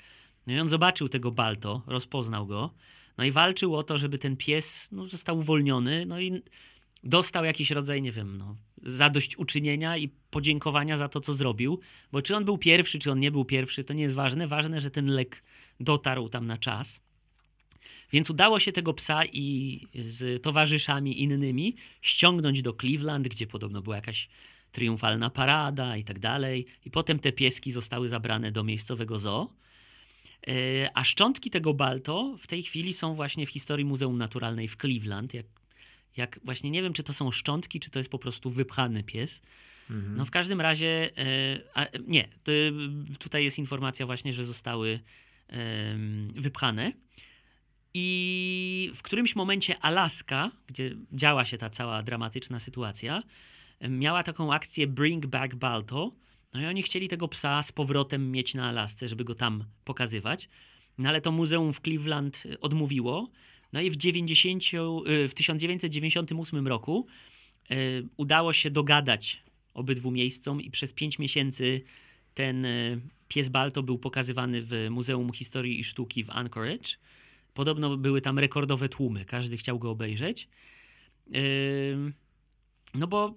No 0.48 0.54
i 0.54 0.60
on 0.60 0.70
zobaczył 0.70 1.10
tego 1.10 1.32
Balto, 1.32 1.84
rozpoznał 1.88 2.48
go, 2.48 2.74
no 3.18 3.24
i 3.26 3.32
walczył 3.32 3.76
o 3.76 3.84
to, 3.84 3.98
żeby 3.98 4.18
ten 4.18 4.38
pies 4.38 4.88
no, 4.92 5.06
został 5.06 5.38
uwolniony, 5.38 6.06
no 6.06 6.20
i 6.20 6.42
dostał 7.04 7.46
jakiś 7.46 7.72
rodzaj, 7.72 8.02
nie 8.02 8.12
wiem, 8.12 8.38
no, 8.38 8.58
zadośćuczynienia 8.84 9.98
i 9.98 10.08
podziękowania 10.08 10.98
za 10.98 11.10
to, 11.10 11.22
co 11.22 11.34
zrobił. 11.34 11.80
Bo 12.12 12.22
czy 12.22 12.36
on 12.36 12.46
był 12.46 12.58
pierwszy, 12.58 13.00
czy 13.00 13.12
on 13.12 13.20
nie 13.20 13.32
był 13.32 13.46
pierwszy, 13.46 13.84
to 13.84 13.94
nie 13.94 14.04
jest 14.04 14.16
ważne. 14.16 14.48
Ważne, 14.48 14.82
że 14.82 14.92
ten 14.92 15.08
lek 15.08 15.44
dotarł 15.80 16.30
tam 16.30 16.48
na 16.48 16.58
czas. 16.58 17.02
Więc 18.12 18.30
udało 18.30 18.60
się 18.60 18.72
tego 18.72 18.94
psa 18.94 19.26
i 19.26 19.80
z 19.96 20.44
towarzyszami 20.44 21.22
innymi 21.22 21.76
ściągnąć 22.02 22.62
do 22.62 22.74
Cleveland, 22.74 23.28
gdzie 23.28 23.48
podobno 23.48 23.82
była 23.82 23.96
jakaś 23.96 24.30
triumfalna 24.72 25.30
parada 25.30 25.98
i 25.98 26.04
tak 26.04 26.20
dalej. 26.20 26.66
I 26.86 26.92
potem 26.92 27.20
te 27.20 27.32
pieski 27.32 27.72
zostały 27.72 28.10
zabrane 28.10 28.52
do 28.52 28.64
miejscowego 28.64 29.20
zoo. 29.20 29.54
E, 30.48 30.90
a 30.94 31.04
szczątki 31.04 31.50
tego 31.50 31.74
balto 31.74 32.36
w 32.40 32.48
tej 32.48 32.64
chwili 32.64 32.94
są 32.94 33.16
właśnie 33.16 33.46
w 33.46 33.50
historii 33.50 33.86
Muzeum 33.86 34.18
Naturalnej 34.18 34.68
w 34.68 34.78
Cleveland. 34.78 35.34
Jak, 35.34 35.46
jak 36.18 36.40
właśnie 36.44 36.70
nie 36.70 36.82
wiem, 36.82 36.94
czy 36.94 37.04
to 37.04 37.14
są 37.14 37.32
szczątki, 37.32 37.80
czy 37.80 37.90
to 37.90 38.00
jest 38.00 38.10
po 38.10 38.20
prostu 38.20 38.50
wypchany 38.50 39.04
pies. 39.04 39.42
Mhm. 39.90 40.16
No 40.16 40.26
w 40.26 40.32
każdym 40.32 40.62
razie, 40.62 41.10
e, 41.18 41.60
a, 41.74 41.86
nie, 42.08 42.30
to, 42.44 42.52
tutaj 43.20 43.44
jest 43.44 43.60
informacja 43.60 44.06
właśnie, 44.06 44.34
że 44.34 44.46
zostały 44.46 45.00
e, 45.50 45.98
wypchane. 46.36 46.94
I 47.94 48.92
w 48.96 49.02
którymś 49.02 49.36
momencie 49.36 49.80
Alaska, 49.80 50.52
gdzie 50.68 50.96
działa 51.12 51.46
się 51.46 51.58
ta 51.58 51.70
cała 51.70 52.04
dramatyczna 52.04 52.60
sytuacja, 52.60 53.24
miała 53.90 54.24
taką 54.24 54.54
akcję 54.54 54.88
Bring 54.88 55.26
Back 55.26 55.56
Balto. 55.56 56.12
No 56.54 56.62
i 56.62 56.66
oni 56.66 56.84
chcieli 56.84 57.08
tego 57.08 57.28
psa 57.28 57.64
z 57.64 57.72
powrotem 57.72 58.32
mieć 58.32 58.56
na 58.56 58.68
Alasce, 58.68 59.08
żeby 59.08 59.24
go 59.24 59.36
tam 59.36 59.64
pokazywać. 59.84 60.50
No 60.98 61.10
ale 61.10 61.22
to 61.22 61.32
muzeum 61.32 61.74
w 61.74 61.82
Cleveland 61.82 62.44
odmówiło. 62.62 63.30
No 63.74 63.82
i 63.82 63.92
w, 63.92 63.98
90, 63.98 64.64
y, 65.08 65.28
w 65.28 65.34
1998 65.34 66.68
roku 66.68 67.08
y, 67.72 68.08
udało 68.18 68.54
się 68.54 68.72
dogadać 68.72 69.44
obydwu 69.74 70.12
miejscom 70.12 70.62
i 70.62 70.72
przez 70.72 70.94
pięć 70.94 71.20
miesięcy 71.20 71.82
ten 72.34 72.68
pies 73.28 73.50
Balto 73.50 73.84
był 73.84 74.00
pokazywany 74.00 74.62
w 74.62 74.88
Muzeum 74.90 75.34
Historii 75.34 75.80
i 75.80 75.84
Sztuki 75.84 76.24
w 76.24 76.30
Anchorage. 76.30 76.98
Podobno 77.54 77.98
były 77.98 78.22
tam 78.22 78.40
rekordowe 78.40 78.90
tłumy, 78.90 79.26
każdy 79.26 79.58
chciał 79.58 79.80
go 79.80 79.92
obejrzeć. 79.92 80.50
No 82.94 83.08
bo 83.08 83.36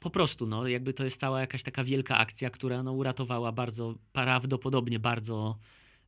po 0.00 0.10
prostu, 0.10 0.46
no, 0.46 0.68
jakby 0.68 0.92
to 0.92 1.04
jest 1.04 1.20
cała 1.20 1.40
jakaś 1.40 1.62
taka 1.62 1.84
wielka 1.84 2.18
akcja, 2.18 2.50
która 2.50 2.82
no, 2.82 2.92
uratowała 2.92 3.52
bardzo, 3.52 3.94
prawdopodobnie 4.12 4.98
bardzo 4.98 5.58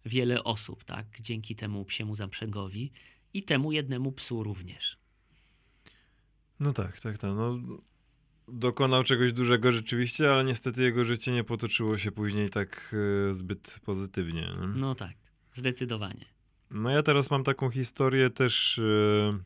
wiele 0.07 0.44
osób, 0.44 0.85
tak, 0.85 1.07
dzięki 1.20 1.57
temu 1.57 1.85
psiemu 1.85 2.14
zaprzęgowi 2.14 2.92
i 3.35 3.42
temu 3.42 3.72
jednemu 3.72 4.12
psu 4.12 4.42
również. 4.42 4.98
No 6.61 6.72
tak, 6.72 7.00
tak, 7.00 7.18
tak. 7.18 7.30
No, 7.37 7.59
dokonał 8.48 9.02
czegoś 9.02 9.33
dużego 9.33 9.72
rzeczywiście, 9.72 10.33
ale 10.33 10.44
niestety 10.44 10.83
jego 10.83 11.04
życie 11.04 11.33
nie 11.33 11.44
potoczyło 11.44 11.98
się 11.98 12.12
później 12.12 12.48
tak 12.48 12.94
y, 13.30 13.35
zbyt 13.35 13.80
pozytywnie. 13.85 14.40
Nie? 14.40 14.66
No 14.66 14.94
tak, 14.94 15.16
zdecydowanie. 15.52 16.34
No 16.74 16.90
ja 16.90 17.02
teraz 17.02 17.30
mam 17.30 17.44
taką 17.44 17.70
historię 17.70 18.30
też 18.30 18.78
yy, 18.78 19.38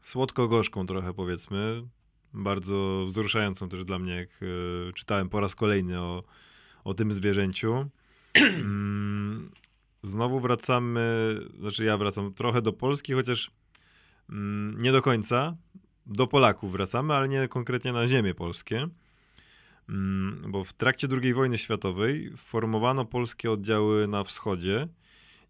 słodko-gorzką 0.00 0.86
trochę 0.86 1.14
powiedzmy. 1.14 1.82
Bardzo 2.34 3.04
wzruszającą 3.06 3.68
też 3.68 3.84
dla 3.84 3.98
mnie, 3.98 4.16
jak 4.16 4.28
yy, 4.40 4.92
czytałem 4.94 5.28
po 5.28 5.40
raz 5.40 5.54
kolejny 5.54 6.00
o, 6.00 6.22
o 6.84 6.94
tym 6.94 7.12
zwierzęciu. 7.12 7.74
Mm, 8.58 9.50
znowu 10.02 10.40
wracamy, 10.40 11.36
znaczy 11.58 11.84
ja 11.84 11.96
wracam 11.96 12.34
trochę 12.34 12.62
do 12.62 12.72
Polski, 12.72 13.12
chociaż 13.12 13.50
mm, 14.30 14.82
nie 14.82 14.92
do 14.92 15.02
końca. 15.02 15.56
Do 16.06 16.26
Polaków 16.26 16.72
wracamy, 16.72 17.14
ale 17.14 17.28
nie 17.28 17.48
konkretnie 17.48 17.92
na 17.92 18.06
ziemię 18.06 18.34
polskie. 18.34 18.88
Mm, 19.88 20.42
bo 20.48 20.64
w 20.64 20.72
trakcie 20.72 21.08
II 21.22 21.34
wojny 21.34 21.58
światowej 21.58 22.32
formowano 22.36 23.04
polskie 23.04 23.50
oddziały 23.50 24.08
na 24.08 24.24
wschodzie 24.24 24.88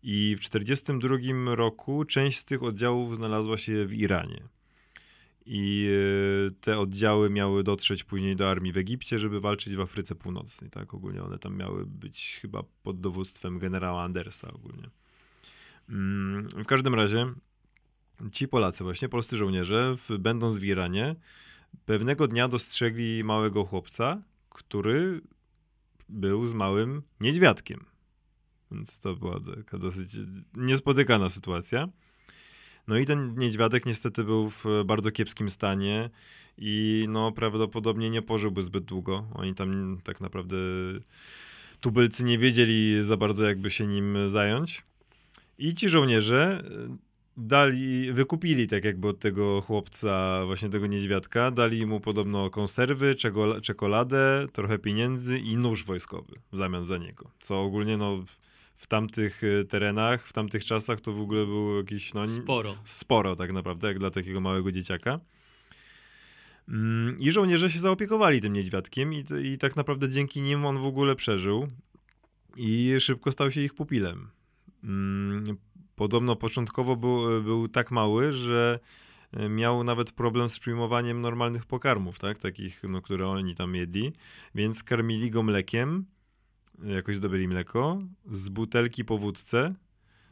i 0.05 0.37
w 0.37 0.41
1942 0.41 1.55
roku 1.55 2.05
część 2.05 2.39
z 2.39 2.45
tych 2.45 2.63
oddziałów 2.63 3.17
znalazła 3.17 3.59
się 3.59 3.87
w 3.87 3.95
Iranie. 3.95 4.43
i 5.47 5.89
e, 6.49 6.51
te 6.61 6.79
oddziały 6.79 7.31
miały 7.31 7.65
dotrzeć 7.65 8.05
później 8.05 8.37
do 8.37 8.51
armii 8.51 8.73
w 8.73 8.77
Egipcie, 8.77 9.19
żeby 9.19 9.41
walczyć 9.41 9.77
w 9.77 9.81
Afryce 9.81 10.15
Północnej. 10.15 10.71
Tak, 10.71 10.95
ogólnie 10.95 11.23
one 11.23 11.39
tam 11.39 11.57
miały 11.57 11.87
być 11.87 12.39
chyba 12.43 12.63
pod 12.83 13.01
dowództwem 13.01 13.59
generała 13.59 14.03
Andersa 14.03 14.53
ogólnie. 14.53 14.91
Mm, 15.89 16.49
w 16.49 16.67
każdym 16.67 16.95
razie 16.95 17.27
ci 18.33 18.49
Polacy, 18.49 18.85
właśnie 18.85 19.09
polscy 19.09 19.37
żołnierze, 19.37 19.97
będąc 20.19 20.59
w 20.59 20.65
Iranie, 20.65 21.17
pewnego 21.87 22.29
dnia 22.29 22.49
dostrzegli 22.49 23.25
małego 23.25 23.65
chłopca, 23.65 24.23
który 24.51 25.21
był 26.09 26.47
z 26.47 26.55
małym 26.55 27.03
niedźwiadkiem. 27.21 27.94
Więc 28.71 29.01
to 29.01 29.17
była 29.17 29.41
taka 29.57 29.79
dosyć 29.79 30.11
niespotykana 30.55 31.31
sytuacja. 31.31 31.89
No 32.89 32.99
i 32.99 33.07
ten 33.07 33.39
niedźwiadek 33.39 33.87
niestety 33.87 34.25
był 34.25 34.51
w 34.51 34.65
bardzo 34.85 35.11
kiepskim 35.11 35.51
stanie 35.51 36.11
i 36.59 37.07
no 37.09 37.33
prawdopodobnie 37.33 38.11
nie 38.11 38.23
pożyłby 38.23 38.63
zbyt 38.63 38.85
długo. 38.85 39.29
Oni 39.35 39.55
tam 39.55 39.99
tak 40.05 40.21
naprawdę 40.21 40.57
tubylcy 41.81 42.25
nie 42.25 42.39
wiedzieli 42.39 43.03
za 43.03 43.17
bardzo 43.17 43.45
jakby 43.45 43.71
się 43.71 43.87
nim 43.87 44.29
zająć. 44.29 44.83
I 45.59 45.75
ci 45.75 45.89
żołnierze 45.89 46.65
dali, 47.37 48.13
wykupili 48.13 48.67
tak 48.67 48.85
jakby 48.85 49.09
od 49.09 49.19
tego 49.19 49.61
chłopca, 49.61 50.43
właśnie 50.47 50.69
tego 50.69 50.87
niedźwiadka, 50.87 51.51
dali 51.51 51.87
mu 51.87 52.01
podobno 52.01 52.51
konserwy, 52.51 53.15
czekoladę, 53.63 54.47
trochę 54.53 54.79
pieniędzy 54.79 55.39
i 55.39 55.57
nóż 55.57 55.85
wojskowy 55.85 56.35
w 56.53 56.57
zamian 56.57 56.85
za 56.85 56.99
niego. 56.99 57.31
Co 57.41 57.63
ogólnie 57.63 57.97
no 57.97 58.25
w 58.77 58.87
tamtych 58.87 59.43
e, 59.45 59.65
terenach, 59.65 60.27
w 60.27 60.33
tamtych 60.33 60.65
czasach 60.65 61.01
to 61.01 61.13
w 61.13 61.21
ogóle 61.21 61.47
było 61.47 61.77
jakieś... 61.77 62.15
No, 62.15 62.29
sporo. 62.29 62.77
Sporo 62.85 63.37
tak 63.37 63.53
naprawdę, 63.53 63.89
jak 63.89 63.99
dla 63.99 64.11
takiego 64.11 64.41
małego 64.41 64.73
dzieciaka. 64.73 65.21
Mm, 66.69 67.19
I 67.19 67.31
żołnierze 67.31 67.71
się 67.71 67.79
zaopiekowali 67.79 68.41
tym 68.41 68.53
niedźwiadkiem 68.53 69.13
i, 69.13 69.25
i 69.45 69.59
tak 69.59 69.77
naprawdę 69.77 70.09
dzięki 70.09 70.43
nim 70.43 70.67
on 70.67 70.79
w 70.79 70.87
ogóle 70.87 71.17
przeżył 71.17 71.69
i 72.57 72.95
szybko 72.99 73.33
stał 73.33 73.51
się 73.51 73.61
ich 73.61 73.75
pupilem. 73.75 74.29
Podobno 75.97 76.37
początkowo 76.37 76.97
był, 76.97 77.43
był 77.43 77.69
tak 77.69 77.91
mały, 77.91 78.33
że 78.33 78.79
e, 79.33 79.49
miał 79.49 79.85
nawet 79.85 80.13
problem 80.13 80.49
z 80.49 80.59
przyjmowaniem 80.59 81.21
normalnych 81.21 81.67
pokarmów, 81.67 82.19
tak? 82.19 82.39
Takich, 82.39 82.83
no, 82.89 83.03
które 83.03 83.29
oni 83.29 83.55
tam 83.55 83.75
jedli, 83.75 84.13
więc 84.55 84.83
karmili 84.83 85.31
go 85.31 85.43
mlekiem, 85.43 86.05
jakoś 86.83 87.17
zdobyli 87.17 87.49
mleko, 87.49 88.03
z 88.33 88.49
butelki 88.49 89.05
po 89.05 89.19
wódce, 89.19 89.75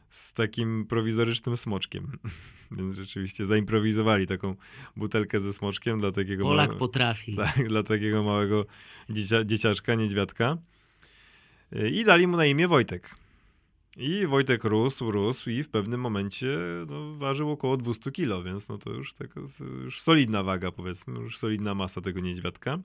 z 0.09 0.33
takim 0.33 0.85
prowizorycznym 0.85 1.57
smoczkiem. 1.57 2.11
Więc 2.77 2.95
rzeczywiście 2.95 3.45
zaimprowizowali 3.45 4.27
taką 4.27 4.55
butelkę 4.95 5.39
ze 5.39 5.53
smoczkiem 5.53 5.99
dla 5.99 6.11
takiego 6.11 6.43
Polak 6.43 6.67
małego, 6.67 6.79
potrafi. 6.79 7.35
Tak, 7.55 7.67
dla 7.67 7.83
takiego 7.83 8.23
małego 8.23 8.65
dziecia, 9.09 9.43
dzieciaczka, 9.43 9.95
niedźwiadka. 9.95 10.57
E, 11.71 11.89
I 11.89 12.05
dali 12.05 12.27
mu 12.27 12.37
na 12.37 12.45
imię 12.45 12.67
Wojtek. 12.67 13.15
I 13.97 14.27
Wojtek 14.27 14.63
rósł, 14.63 15.11
rósł 15.11 15.49
i 15.49 15.63
w 15.63 15.69
pewnym 15.69 16.01
momencie 16.01 16.57
no, 16.87 17.15
ważył 17.15 17.51
około 17.51 17.77
200 17.77 18.11
kilo, 18.11 18.43
więc 18.43 18.69
no 18.69 18.77
to 18.77 18.89
już, 18.89 19.13
taka, 19.13 19.39
już 19.83 20.01
solidna 20.01 20.43
waga 20.43 20.71
powiedzmy, 20.71 21.19
już 21.19 21.37
solidna 21.37 21.75
masa 21.75 22.01
tego 22.01 22.19
niedźwiadka. 22.19 22.79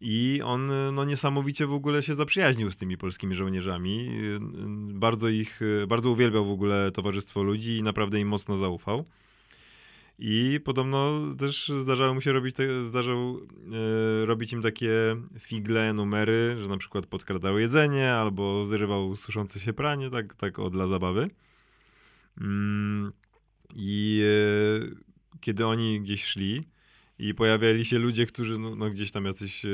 I 0.00 0.40
on 0.44 0.70
no, 0.94 1.04
niesamowicie 1.04 1.66
w 1.66 1.72
ogóle 1.72 2.02
się 2.02 2.14
zaprzyjaźnił 2.14 2.70
z 2.70 2.76
tymi 2.76 2.98
polskimi 2.98 3.34
żołnierzami. 3.34 4.10
Bardzo 4.92 5.28
ich, 5.28 5.60
bardzo 5.88 6.10
uwielbiał 6.10 6.44
w 6.44 6.50
ogóle 6.50 6.90
towarzystwo 6.92 7.42
ludzi 7.42 7.76
i 7.76 7.82
naprawdę 7.82 8.20
im 8.20 8.28
mocno 8.28 8.56
zaufał. 8.56 9.04
I 10.18 10.60
podobno 10.64 11.20
też 11.38 11.68
zdarzało 11.68 12.14
mu 12.14 12.20
się 12.20 12.32
robić, 12.32 12.56
te, 12.56 12.84
zdarzał 12.84 13.40
e, 14.22 14.26
robić 14.26 14.52
im 14.52 14.62
takie 14.62 14.90
figle, 15.38 15.92
numery, 15.92 16.56
że 16.58 16.68
na 16.68 16.76
przykład 16.76 17.06
podkradał 17.06 17.58
jedzenie 17.58 18.12
albo 18.12 18.64
zrywał 18.64 19.16
suszące 19.16 19.60
się 19.60 19.72
pranie, 19.72 20.10
tak, 20.10 20.34
tak 20.34 20.58
o 20.58 20.70
dla 20.70 20.86
zabawy. 20.86 21.30
Mm, 22.40 23.12
I 23.74 24.22
e, 24.24 25.38
kiedy 25.40 25.66
oni 25.66 26.00
gdzieś 26.00 26.24
szli, 26.24 26.68
i 27.18 27.34
pojawiali 27.34 27.84
się 27.84 27.98
ludzie, 27.98 28.26
którzy 28.26 28.58
no, 28.58 28.76
no 28.76 28.90
gdzieś 28.90 29.10
tam 29.10 29.24
jacyś 29.24 29.64
e, 29.64 29.68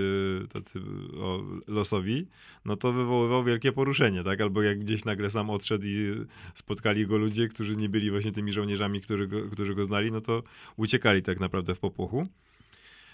tacy 0.53 0.81
o, 1.21 1.43
losowi, 1.69 2.27
no 2.65 2.77
to 2.77 2.93
wywoływał 2.93 3.45
wielkie 3.45 3.73
poruszenie, 3.73 4.25
tak? 4.25 4.41
Albo 4.41 4.63
jak 4.63 4.79
gdzieś 4.79 5.05
nagle 5.05 5.31
sam 5.31 5.51
odszedł 5.51 5.85
i 5.87 6.27
spotkali 6.55 7.07
go 7.07 7.19
ludzie, 7.19 7.49
którzy 7.49 7.77
nie 7.77 7.89
byli 7.89 8.11
właśnie 8.11 8.33
tymi 8.33 8.53
żołnierzami, 8.53 9.01
którzy 9.01 9.27
go, 9.27 9.51
którzy 9.51 9.75
go 9.75 9.85
znali, 9.85 10.13
no 10.13 10.21
to 10.21 10.43
uciekali 10.77 11.23
tak 11.23 11.41
naprawdę 11.41 11.75
w 11.75 11.81
popłochu. 11.81 12.27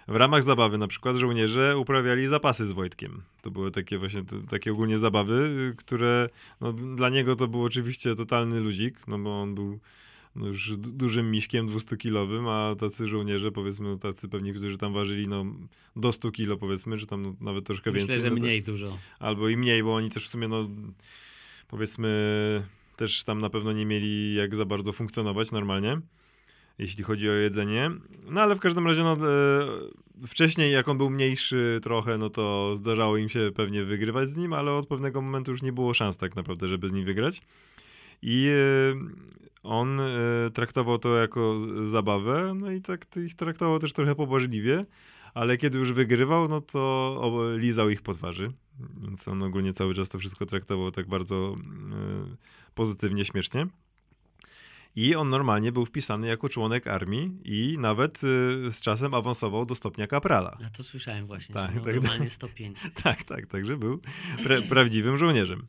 W 0.08 0.16
ramach 0.16 0.42
zabawy 0.42 0.78
na 0.78 0.86
przykład 0.86 1.16
żołnierze 1.16 1.78
uprawiali 1.78 2.28
zapasy 2.28 2.66
z 2.66 2.72
Wojtkiem. 2.72 3.22
To 3.42 3.50
były 3.50 3.70
takie 3.70 3.98
właśnie 3.98 4.22
takie 4.48 4.72
ogólnie 4.72 4.98
zabawy, 4.98 5.74
które 5.76 6.28
no, 6.60 6.72
dla 6.72 7.08
niego 7.08 7.36
to 7.36 7.48
był 7.48 7.62
oczywiście 7.62 8.14
totalny 8.14 8.60
ludzik, 8.60 9.06
no 9.08 9.18
bo 9.18 9.42
on 9.42 9.54
był 9.54 9.78
już 10.36 10.76
dużym 10.76 11.30
miśkiem 11.30 11.68
200-kilowym, 11.68 12.48
a 12.48 12.74
tacy 12.74 13.08
żołnierze, 13.08 13.52
powiedzmy, 13.52 13.88
no 13.88 13.96
tacy 13.96 14.28
pewnie, 14.28 14.52
którzy 14.52 14.78
tam 14.78 14.92
ważyli 14.92 15.28
no, 15.28 15.44
do 15.96 16.12
100 16.12 16.30
kilo, 16.30 16.56
powiedzmy, 16.56 16.96
że 16.96 17.06
tam 17.06 17.22
no, 17.22 17.34
nawet 17.40 17.66
troszkę 17.66 17.92
Myślę, 17.92 18.00
więcej. 18.00 18.16
Myślę, 18.16 18.30
że 18.30 18.34
no 18.34 18.46
mniej 18.46 18.62
dużo. 18.62 18.98
Albo 19.18 19.48
i 19.48 19.56
mniej, 19.56 19.82
bo 19.82 19.94
oni 19.94 20.10
też 20.10 20.24
w 20.24 20.28
sumie, 20.28 20.48
no 20.48 20.68
powiedzmy, 21.68 22.08
też 22.96 23.24
tam 23.24 23.38
na 23.38 23.50
pewno 23.50 23.72
nie 23.72 23.86
mieli 23.86 24.34
jak 24.34 24.56
za 24.56 24.64
bardzo 24.64 24.92
funkcjonować 24.92 25.52
normalnie, 25.52 26.00
jeśli 26.78 27.04
chodzi 27.04 27.30
o 27.30 27.32
jedzenie. 27.32 27.90
No 28.30 28.40
ale 28.40 28.56
w 28.56 28.60
każdym 28.60 28.86
razie, 28.86 29.02
no, 29.02 29.12
e, 29.12 30.26
wcześniej 30.26 30.72
jak 30.72 30.88
on 30.88 30.98
był 30.98 31.10
mniejszy 31.10 31.80
trochę, 31.82 32.18
no 32.18 32.30
to 32.30 32.76
zdarzało 32.76 33.16
im 33.16 33.28
się 33.28 33.50
pewnie 33.54 33.84
wygrywać 33.84 34.30
z 34.30 34.36
nim, 34.36 34.52
ale 34.52 34.72
od 34.72 34.86
pewnego 34.86 35.22
momentu 35.22 35.50
już 35.50 35.62
nie 35.62 35.72
było 35.72 35.94
szans 35.94 36.16
tak 36.16 36.36
naprawdę, 36.36 36.68
żeby 36.68 36.88
z 36.88 36.92
nim 36.92 37.04
wygrać. 37.04 37.42
I 38.22 38.48
e, 38.48 38.94
on 39.62 40.00
e, 40.00 40.06
traktował 40.54 40.98
to 40.98 41.16
jako 41.16 41.58
zabawę, 41.86 42.52
no 42.56 42.70
i 42.70 42.80
tak 42.80 43.06
ich 43.16 43.34
traktował 43.34 43.78
też 43.78 43.92
trochę 43.92 44.14
pobożliwie, 44.14 44.86
ale 45.34 45.56
kiedy 45.56 45.78
już 45.78 45.92
wygrywał, 45.92 46.48
no 46.48 46.60
to 46.60 47.32
lizał 47.56 47.90
ich 47.90 48.02
po 48.02 48.14
twarzy. 48.14 48.52
Więc 49.02 49.28
on 49.28 49.42
ogólnie 49.42 49.72
cały 49.72 49.94
czas 49.94 50.08
to 50.08 50.18
wszystko 50.18 50.46
traktował 50.46 50.90
tak 50.90 51.08
bardzo 51.08 51.56
e, 51.56 52.36
pozytywnie, 52.74 53.24
śmiesznie. 53.24 53.66
I 54.96 55.14
on 55.14 55.28
normalnie 55.28 55.72
był 55.72 55.86
wpisany 55.86 56.26
jako 56.26 56.48
członek 56.48 56.86
armii 56.86 57.40
i 57.44 57.78
nawet 57.78 58.20
e, 58.24 58.70
z 58.70 58.80
czasem 58.80 59.14
awansował 59.14 59.66
do 59.66 59.74
stopnia 59.74 60.06
kaprala. 60.06 60.58
Ja 60.60 60.70
to 60.70 60.82
słyszałem 60.82 61.26
właśnie, 61.26 61.54
tak, 61.54 61.72
tak, 61.72 61.94
normalnie 61.94 62.18
tak, 62.18 62.32
stopień. 62.32 62.74
Tak, 63.02 63.24
tak, 63.24 63.46
także 63.46 63.76
był 63.76 64.00
pra 64.44 64.62
prawdziwym 64.62 65.16
żołnierzem. 65.16 65.66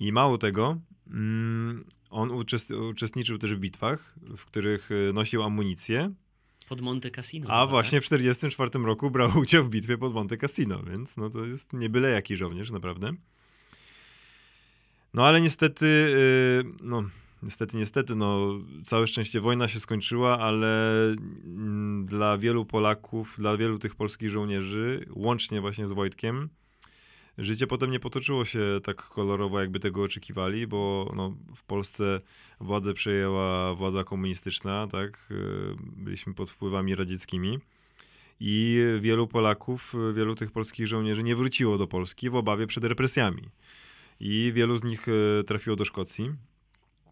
I 0.00 0.12
mało 0.12 0.38
tego, 0.38 0.78
on 2.10 2.30
uczestniczył 2.90 3.38
też 3.38 3.54
w 3.54 3.58
bitwach, 3.58 4.14
w 4.36 4.44
których 4.44 4.90
e, 4.90 5.12
nosił 5.12 5.42
amunicję. 5.42 6.14
Pod 6.68 6.80
Monte 6.80 7.10
Cassino. 7.10 7.50
A 7.50 7.66
właśnie 7.66 7.98
tak? 7.98 8.06
w 8.06 8.08
1944 8.08 8.86
roku 8.86 9.10
brał 9.10 9.38
udział 9.38 9.64
w 9.64 9.68
bitwie 9.68 9.98
pod 9.98 10.12
Monte 10.12 10.36
Cassino, 10.36 10.82
więc 10.82 11.16
no 11.16 11.30
to 11.30 11.46
jest 11.46 11.72
nie 11.72 11.90
byle 11.90 12.10
jaki 12.10 12.36
żołnierz, 12.36 12.70
naprawdę. 12.70 13.12
No 15.14 15.26
ale 15.26 15.40
niestety, 15.40 16.14
e, 16.66 16.72
no 16.82 17.02
niestety, 17.42 17.76
niestety, 17.76 18.14
no 18.14 18.58
całe 18.84 19.06
szczęście 19.06 19.40
wojna 19.40 19.68
się 19.68 19.80
skończyła, 19.80 20.38
ale 20.38 21.02
mm, 21.44 22.06
dla 22.06 22.38
wielu 22.38 22.64
Polaków, 22.64 23.34
dla 23.38 23.56
wielu 23.56 23.78
tych 23.78 23.94
polskich 23.94 24.30
żołnierzy, 24.30 25.06
łącznie 25.10 25.60
właśnie 25.60 25.86
z 25.86 25.92
Wojtkiem, 25.92 26.48
Życie 27.38 27.66
potem 27.66 27.90
nie 27.90 28.00
potoczyło 28.00 28.44
się 28.44 28.60
tak 28.82 29.02
kolorowo, 29.02 29.60
jakby 29.60 29.80
tego 29.80 30.02
oczekiwali, 30.02 30.66
bo 30.66 31.12
no, 31.16 31.36
w 31.56 31.62
Polsce 31.62 32.20
władzę 32.60 32.94
przejęła 32.94 33.74
władza 33.74 34.04
komunistyczna, 34.04 34.86
tak? 34.86 35.28
Byliśmy 35.96 36.34
pod 36.34 36.50
wpływami 36.50 36.94
radzieckimi. 36.94 37.58
I 38.40 38.80
wielu 39.00 39.26
Polaków, 39.26 39.94
wielu 40.14 40.34
tych 40.34 40.50
polskich 40.50 40.86
żołnierzy 40.86 41.22
nie 41.22 41.36
wróciło 41.36 41.78
do 41.78 41.86
Polski 41.86 42.30
w 42.30 42.36
obawie 42.36 42.66
przed 42.66 42.84
represjami. 42.84 43.48
I 44.20 44.52
wielu 44.54 44.78
z 44.78 44.84
nich 44.84 45.06
e, 45.08 45.44
trafiło 45.44 45.76
do 45.76 45.84
Szkocji. 45.84 46.32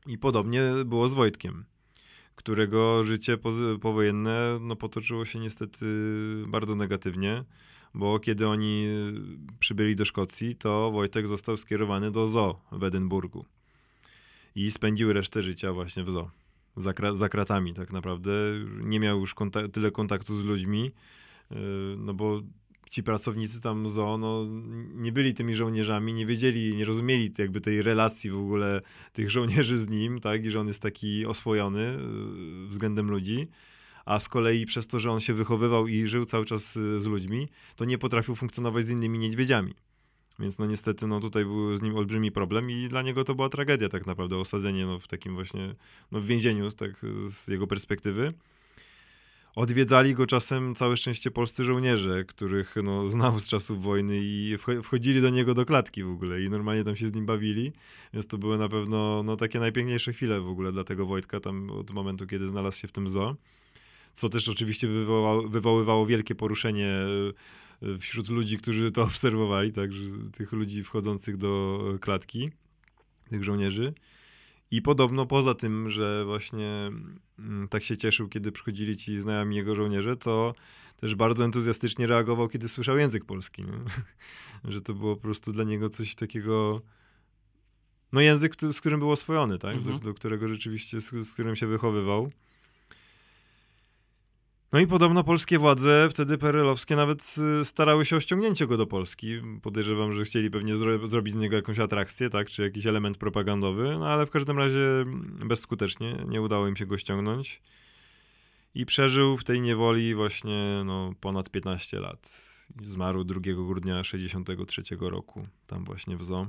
I 0.06 0.18
podobnie 0.18 0.62
było 0.84 1.08
z 1.08 1.14
Wojtkiem, 1.14 1.64
którego 2.34 3.04
życie 3.04 3.38
powojenne 3.80 4.58
no, 4.60 4.76
potoczyło 4.76 5.24
się 5.24 5.38
niestety 5.38 5.86
bardzo 6.46 6.74
negatywnie 6.74 7.44
bo 7.94 8.18
kiedy 8.18 8.48
oni 8.48 8.86
przybyli 9.58 9.96
do 9.96 10.04
Szkocji, 10.04 10.54
to 10.54 10.90
Wojtek 10.90 11.26
został 11.26 11.56
skierowany 11.56 12.10
do 12.10 12.26
zoo 12.28 12.60
w 12.72 12.84
Edynburgu 12.84 13.44
i 14.54 14.70
spędził 14.70 15.12
resztę 15.12 15.42
życia 15.42 15.72
właśnie 15.72 16.02
w 16.02 16.10
zoo. 16.10 16.30
Za, 16.76 16.92
za 17.14 17.28
kratami 17.28 17.74
tak 17.74 17.92
naprawdę. 17.92 18.32
Nie 18.80 19.00
miał 19.00 19.20
już 19.20 19.34
kontak 19.34 19.70
tyle 19.70 19.90
kontaktu 19.90 20.40
z 20.40 20.44
ludźmi, 20.44 20.92
yy, 21.50 21.56
no 21.98 22.14
bo 22.14 22.42
ci 22.90 23.02
pracownicy 23.02 23.62
tam 23.62 23.88
zoo 23.88 24.18
no, 24.18 24.46
nie 24.94 25.12
byli 25.12 25.34
tymi 25.34 25.54
żołnierzami, 25.54 26.12
nie 26.12 26.26
wiedzieli, 26.26 26.76
nie 26.76 26.84
rozumieli 26.84 27.32
jakby 27.38 27.60
tej 27.60 27.82
relacji 27.82 28.30
w 28.30 28.38
ogóle 28.38 28.80
tych 29.12 29.30
żołnierzy 29.30 29.78
z 29.78 29.88
nim, 29.88 30.20
tak, 30.20 30.44
i 30.44 30.50
że 30.50 30.60
on 30.60 30.68
jest 30.68 30.82
taki 30.82 31.26
oswojony 31.26 31.98
yy, 32.62 32.68
względem 32.68 33.10
ludzi 33.10 33.48
a 34.04 34.18
z 34.18 34.28
kolei 34.28 34.66
przez 34.66 34.86
to, 34.86 35.00
że 35.00 35.10
on 35.10 35.20
się 35.20 35.34
wychowywał 35.34 35.88
i 35.88 36.06
żył 36.06 36.24
cały 36.24 36.44
czas 36.44 36.76
y, 36.76 37.00
z 37.00 37.06
ludźmi, 37.06 37.48
to 37.76 37.84
nie 37.84 37.98
potrafił 37.98 38.34
funkcjonować 38.34 38.86
z 38.86 38.90
innymi 38.90 39.18
niedźwiedziami. 39.18 39.74
Więc 40.38 40.58
no 40.58 40.66
niestety 40.66 41.06
no 41.06 41.20
tutaj 41.20 41.44
był 41.44 41.76
z 41.76 41.82
nim 41.82 41.96
olbrzymi 41.96 42.32
problem 42.32 42.70
i 42.70 42.88
dla 42.88 43.02
niego 43.02 43.24
to 43.24 43.34
była 43.34 43.48
tragedia 43.48 43.88
tak 43.88 44.06
naprawdę, 44.06 44.36
osadzenie 44.36 44.86
no, 44.86 44.98
w 44.98 45.08
takim 45.08 45.34
właśnie 45.34 45.74
no, 46.12 46.20
w 46.20 46.26
więzieniu 46.26 46.70
tak 46.70 46.90
z 47.28 47.48
jego 47.48 47.66
perspektywy. 47.66 48.34
Odwiedzali 49.56 50.14
go 50.14 50.26
czasem 50.26 50.74
całe 50.74 50.96
szczęście 50.96 51.30
polscy 51.30 51.64
żołnierze, 51.64 52.24
których 52.24 52.74
no, 52.82 53.08
znał 53.08 53.40
z 53.40 53.48
czasów 53.48 53.82
wojny 53.82 54.18
i 54.22 54.56
wchodzili 54.82 55.22
do 55.22 55.30
niego 55.30 55.54
do 55.54 55.66
klatki 55.66 56.02
w 56.02 56.10
ogóle 56.10 56.42
i 56.42 56.50
normalnie 56.50 56.84
tam 56.84 56.96
się 56.96 57.08
z 57.08 57.14
nim 57.14 57.26
bawili, 57.26 57.72
więc 58.12 58.26
to 58.26 58.38
były 58.38 58.58
na 58.58 58.68
pewno 58.68 59.22
no, 59.22 59.36
takie 59.36 59.60
najpiękniejsze 59.60 60.12
chwile 60.12 60.40
w 60.40 60.48
ogóle 60.48 60.72
dla 60.72 60.84
tego 60.84 61.06
Wojtka 61.06 61.40
tam 61.40 61.70
od 61.70 61.90
momentu, 61.90 62.26
kiedy 62.26 62.48
znalazł 62.48 62.78
się 62.78 62.88
w 62.88 62.92
tym 62.92 63.10
zoo. 63.10 63.36
Co 64.14 64.28
też 64.28 64.48
oczywiście 64.48 64.88
wywołało, 64.88 65.48
wywoływało 65.48 66.06
wielkie 66.06 66.34
poruszenie 66.34 66.88
e, 67.82 67.98
wśród 67.98 68.28
ludzi, 68.28 68.58
którzy 68.58 68.90
to 68.90 69.02
obserwowali, 69.12 69.72
także 69.72 70.04
tych 70.32 70.52
ludzi 70.52 70.84
wchodzących 70.84 71.36
do 71.36 71.80
klatki, 72.00 72.50
tych 73.28 73.44
żołnierzy. 73.44 73.94
I 74.70 74.82
podobno 74.82 75.26
poza 75.26 75.54
tym, 75.54 75.90
że 75.90 76.24
właśnie 76.24 76.90
mm, 77.38 77.68
tak 77.68 77.82
się 77.82 77.96
cieszył, 77.96 78.28
kiedy 78.28 78.52
przychodzili 78.52 78.96
ci 78.96 79.20
znajomi 79.20 79.56
jego 79.56 79.74
żołnierze, 79.74 80.16
to 80.16 80.54
też 80.96 81.14
bardzo 81.14 81.44
entuzjastycznie 81.44 82.06
reagował, 82.06 82.48
kiedy 82.48 82.68
słyszał 82.68 82.98
język 82.98 83.24
polski. 83.24 83.62
Nie? 83.64 83.72
że 84.72 84.80
to 84.80 84.94
było 84.94 85.16
po 85.16 85.22
prostu 85.22 85.52
dla 85.52 85.64
niego 85.64 85.90
coś 85.90 86.14
takiego. 86.14 86.82
No, 88.12 88.20
język, 88.20 88.54
z 88.72 88.80
którym 88.80 89.00
był 89.00 89.10
oswojony, 89.10 89.58
tak? 89.58 89.76
Mhm. 89.76 89.98
Do, 89.98 90.04
do, 90.04 90.14
którego 90.14 90.48
rzeczywiście, 90.48 91.00
z, 91.00 91.10
z 91.10 91.32
którym 91.32 91.56
się 91.56 91.66
wychowywał. 91.66 92.30
No 94.74 94.80
i 94.80 94.86
podobno 94.86 95.24
polskie 95.24 95.58
władze, 95.58 96.08
wtedy 96.10 96.38
perelowskie, 96.38 96.96
nawet 96.96 97.34
y, 97.60 97.64
starały 97.64 98.04
się 98.04 98.16
o 98.16 98.20
ściągnięcie 98.20 98.66
go 98.66 98.76
do 98.76 98.86
Polski. 98.86 99.40
Podejrzewam, 99.62 100.12
że 100.12 100.24
chcieli 100.24 100.50
pewnie 100.50 100.76
zro 100.76 101.08
zrobić 101.08 101.34
z 101.34 101.36
niego 101.36 101.56
jakąś 101.56 101.78
atrakcję, 101.78 102.30
tak, 102.30 102.48
czy 102.48 102.62
jakiś 102.62 102.86
element 102.86 103.16
propagandowy, 103.18 103.96
no 103.98 104.06
ale 104.06 104.26
w 104.26 104.30
każdym 104.30 104.58
razie 104.58 104.80
bezskutecznie, 105.46 106.24
nie 106.28 106.42
udało 106.42 106.68
im 106.68 106.76
się 106.76 106.86
go 106.86 106.98
ściągnąć. 106.98 107.62
I 108.74 108.86
przeżył 108.86 109.36
w 109.36 109.44
tej 109.44 109.60
niewoli 109.60 110.14
właśnie 110.14 110.82
no, 110.84 111.12
ponad 111.20 111.50
15 111.50 112.00
lat. 112.00 112.42
Zmarł 112.82 113.24
2 113.24 113.40
grudnia 113.40 114.04
63 114.04 114.82
roku, 115.00 115.46
tam 115.66 115.84
właśnie 115.84 116.16
w 116.16 116.24
zoo. 116.24 116.46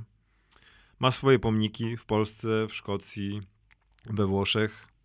Ma 0.98 1.10
swoje 1.10 1.38
pomniki 1.38 1.96
w 1.96 2.04
Polsce, 2.04 2.66
w 2.68 2.74
Szkocji, 2.74 3.40
we 4.06 4.26
Włoszech. 4.26 4.95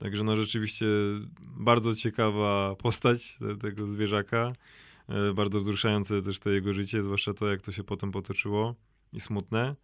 Także 0.00 0.24
no 0.24 0.36
rzeczywiście 0.36 0.86
bardzo 1.40 1.94
ciekawa 1.94 2.76
postać 2.76 3.38
te, 3.38 3.56
tego 3.56 3.86
zwierzaka. 3.86 4.52
E, 5.08 5.32
bardzo 5.34 5.60
wzruszające 5.60 6.22
też 6.22 6.38
to 6.38 6.50
jego 6.50 6.72
życie, 6.72 7.02
zwłaszcza 7.02 7.34
to, 7.34 7.50
jak 7.50 7.62
to 7.62 7.72
się 7.72 7.84
potem 7.84 8.12
potoczyło 8.12 8.74
i 9.12 9.20
smutne. 9.20 9.76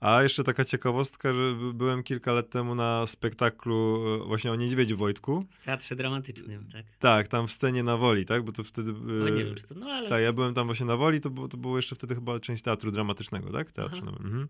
A 0.00 0.22
jeszcze 0.22 0.44
taka 0.44 0.64
ciekawostka, 0.64 1.32
że 1.32 1.54
byłem 1.74 2.02
kilka 2.02 2.32
lat 2.32 2.50
temu 2.50 2.74
na 2.74 3.06
spektaklu 3.06 4.04
e, 4.22 4.26
właśnie 4.26 4.52
o 4.52 4.56
Niedźwiedziu 4.56 4.96
Wojtku. 4.96 5.44
W 5.60 5.64
teatrze 5.64 5.96
dramatycznym, 5.96 6.68
tak? 6.72 6.86
Tak, 6.98 7.28
tam 7.28 7.46
w 7.46 7.52
scenie 7.52 7.82
na 7.82 7.96
Woli, 7.96 8.24
tak? 8.24 8.42
Bo 8.42 8.52
to 8.52 8.64
wtedy... 8.64 8.92
No 8.92 9.28
nie 9.28 9.44
wiem, 9.44 9.54
czy 9.54 9.66
to... 9.66 9.74
No 9.74 9.86
ale... 9.86 10.08
Tak, 10.08 10.22
ja 10.22 10.32
byłem 10.32 10.54
tam 10.54 10.66
właśnie 10.66 10.86
na 10.86 10.96
Woli, 10.96 11.20
to 11.20 11.30
było, 11.30 11.48
to 11.48 11.56
było 11.56 11.76
jeszcze 11.76 11.94
wtedy 11.94 12.14
chyba 12.14 12.40
część 12.40 12.62
teatru 12.62 12.90
dramatycznego, 12.90 13.52
tak? 13.52 13.72
Teatr, 13.72 14.02
no, 14.04 14.10
mhm. 14.10 14.48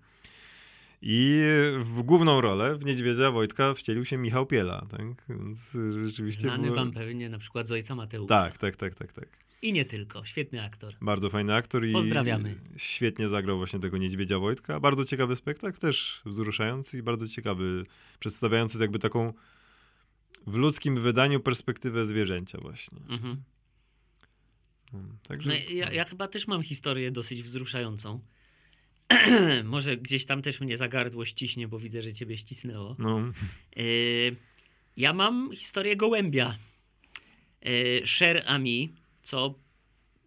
I 1.07 1.43
w 1.79 2.03
główną 2.03 2.41
rolę 2.41 2.79
w 2.79 2.85
Niedźwiedzia 2.85 3.31
Wojtka 3.31 3.75
wcielił 3.75 4.05
się 4.05 4.17
Michał 4.17 4.47
Piela, 4.47 4.87
tak? 4.91 5.25
Więc 5.29 5.77
rzeczywiście 6.05 6.43
Znany 6.43 6.63
było... 6.63 6.77
wam 6.77 6.93
pewnie 6.93 7.29
na 7.29 7.39
przykład 7.39 7.69
z 7.69 7.73
Ojca 7.73 7.95
Mateusza. 7.95 8.29
Tak, 8.29 8.59
tak, 8.59 8.77
tak, 8.77 8.95
tak, 8.95 9.13
tak. 9.13 9.29
I 9.63 9.73
nie 9.73 9.85
tylko, 9.85 10.25
świetny 10.25 10.63
aktor. 10.63 10.93
Bardzo 11.01 11.31
fajny 11.31 11.55
aktor 11.55 11.87
i 11.87 11.93
Pozdrawiamy. 11.93 12.55
świetnie 12.77 13.29
zagrał 13.29 13.57
właśnie 13.57 13.81
tego 13.81 13.99
Niedźwiedzia 13.99 14.39
Wojtka. 14.39 14.81
Bardzo 14.81 15.05
ciekawy 15.05 15.37
spektakl, 15.37 15.79
też 15.79 16.23
wzruszający 16.27 16.99
i 16.99 17.03
bardzo 17.03 17.29
ciekawy, 17.29 17.87
przedstawiający 18.19 18.79
jakby 18.79 18.99
taką 18.99 19.33
w 20.47 20.57
ludzkim 20.57 20.97
wydaniu 20.97 21.41
perspektywę 21.41 22.07
zwierzęcia 22.07 22.59
właśnie. 22.61 22.99
Mhm. 23.09 23.43
No, 24.93 24.99
także... 25.29 25.51
No, 25.51 25.55
ja, 25.75 25.93
ja 25.93 26.05
chyba 26.05 26.29
też 26.29 26.47
mam 26.47 26.63
historię 26.63 27.11
dosyć 27.11 27.43
wzruszającą. 27.43 28.21
może 29.65 29.97
gdzieś 29.97 30.25
tam 30.25 30.43
też 30.43 30.61
mnie 30.61 30.77
za 30.77 30.89
gardło 30.89 31.25
ściśnie, 31.25 31.69
bo 31.69 31.79
widzę, 31.79 32.03
że 32.03 32.15
ciebie 32.15 32.37
ścisnęło. 32.37 32.97
No. 32.99 33.33
Y 33.77 34.37
ja 34.97 35.13
mam 35.13 35.51
historię 35.55 35.97
gołębia. 35.97 36.59
Y 37.67 38.03
cher 38.19 38.43
ami, 38.47 38.95
co 39.23 39.55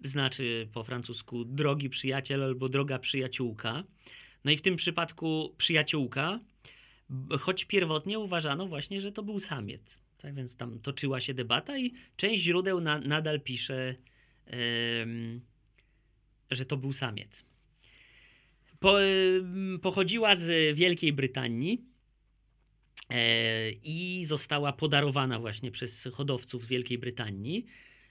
znaczy 0.04 0.69
po 0.73 0.84
francusku 0.84 1.45
drogi 1.45 1.89
przyjaciel 1.89 2.43
albo 2.43 2.69
droga 2.69 3.00
przyjaciółka. 3.00 3.84
No 4.45 4.52
i 4.52 4.58
w 4.58 4.62
tym 4.62 4.76
przypadku 4.76 5.56
przyjaciółka, 5.58 6.39
choć 7.39 7.65
pierwotnie 7.65 8.19
uważano 8.19 8.67
właśnie, 8.67 9.00
że 9.00 9.12
to 9.12 9.23
był 9.23 9.39
samiec. 9.39 10.00
Tak 10.17 10.36
więc 10.36 10.56
tam 10.56 10.80
toczyła 10.80 11.19
się 11.19 11.34
debata 11.34 11.78
i 11.78 11.93
część 12.15 12.43
źródeł 12.43 12.82
na, 12.82 13.00
nadal 13.00 13.41
pisze, 13.41 13.95
yy, 14.47 15.41
że 16.52 16.65
to 16.65 16.78
był 16.78 16.93
samiec. 16.93 17.45
Po, 18.79 18.97
pochodziła 19.81 20.35
z 20.35 20.75
Wielkiej 20.75 21.13
Brytanii 21.13 21.85
e, 23.09 23.71
i 23.71 24.25
została 24.25 24.73
podarowana 24.73 25.39
właśnie 25.39 25.71
przez 25.71 26.07
hodowców 26.13 26.65
z 26.65 26.67
Wielkiej 26.67 26.97
Brytanii 26.97 27.65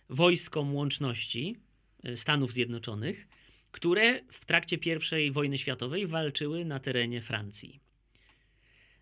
wojskom 0.08 0.74
łączności 0.74 1.56
e, 2.04 2.16
Stanów 2.16 2.52
Zjednoczonych, 2.52 3.28
które 3.70 4.20
w 4.32 4.44
trakcie 4.44 4.78
I 5.26 5.30
wojny 5.30 5.58
światowej 5.58 6.06
walczyły 6.06 6.64
na 6.64 6.80
terenie 6.80 7.20
Francji. 7.22 7.80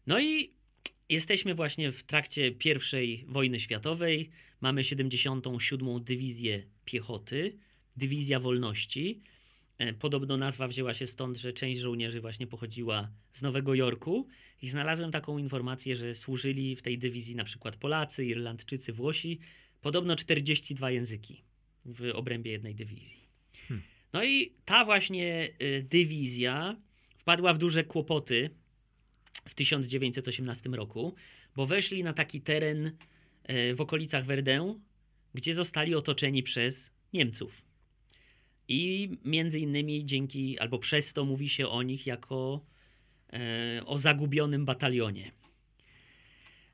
No 0.07 0.21
i 0.21 0.55
jesteśmy 1.09 1.55
właśnie 1.55 1.93
w 1.93 2.03
trakcie 2.03 2.51
I 3.03 3.25
wojny 3.29 3.61
światowej. 3.61 4.31
Mamy 4.61 4.85
77. 4.85 6.05
Dywizję 6.05 6.67
Piechoty, 6.85 7.59
Dywizja 7.97 8.41
Wolności, 8.41 9.23
podobno 9.99 10.37
nazwa 10.37 10.69
wzięła 10.69 10.95
się 10.95 11.07
stąd, 11.07 11.39
że 11.39 11.53
część 11.53 11.81
żołnierzy 11.81 12.21
właśnie 12.21 12.47
pochodziła 12.47 13.11
z 13.33 13.43
Nowego 13.43 13.75
Jorku 13.75 14.29
i 14.63 14.69
znalazłem 14.69 15.11
taką 15.11 15.39
informację, 15.39 15.97
że 15.97 16.15
służyli 16.15 16.77
w 16.77 16.83
tej 16.83 16.99
dywizji 16.99 17.37
na 17.37 17.45
przykład 17.45 17.77
Polacy, 17.77 18.25
Irlandczycy, 18.25 18.93
Włosi. 18.93 19.39
Podobno 19.81 20.17
42 20.17 20.91
języki 20.91 21.45
w 21.85 22.11
obrębie 22.15 22.51
jednej 22.51 22.75
dywizji. 22.75 23.29
Hmm. 23.69 23.87
No 24.13 24.25
i 24.25 24.55
ta 24.65 24.85
właśnie 24.85 25.49
e, 25.59 25.83
dywizja 25.83 26.77
wpadła 27.19 27.55
w 27.55 27.59
duże 27.59 27.85
kłopoty 27.85 28.51
w 29.49 29.55
1918 29.55 30.71
roku, 30.71 31.15
bo 31.57 31.67
weszli 31.67 32.03
na 32.03 32.13
taki 32.13 32.41
teren 32.41 32.97
e, 33.43 33.75
w 33.75 33.81
okolicach 33.81 34.25
Verdun, 34.25 34.81
gdzie 35.35 35.55
zostali 35.55 35.95
otoczeni 35.95 36.43
przez 36.43 36.91
Niemców. 37.13 37.63
I 38.69 39.11
między 39.25 39.59
innymi 39.59 40.07
dzięki, 40.07 40.59
albo 40.59 40.79
przez 40.79 41.13
to 41.13 41.25
mówi 41.25 41.49
się 41.49 41.69
o 41.69 41.83
nich 41.83 42.07
jako 42.07 42.65
e, 43.33 43.87
o 43.87 43.99
zagubionym 43.99 44.65
batalionie. 44.65 45.33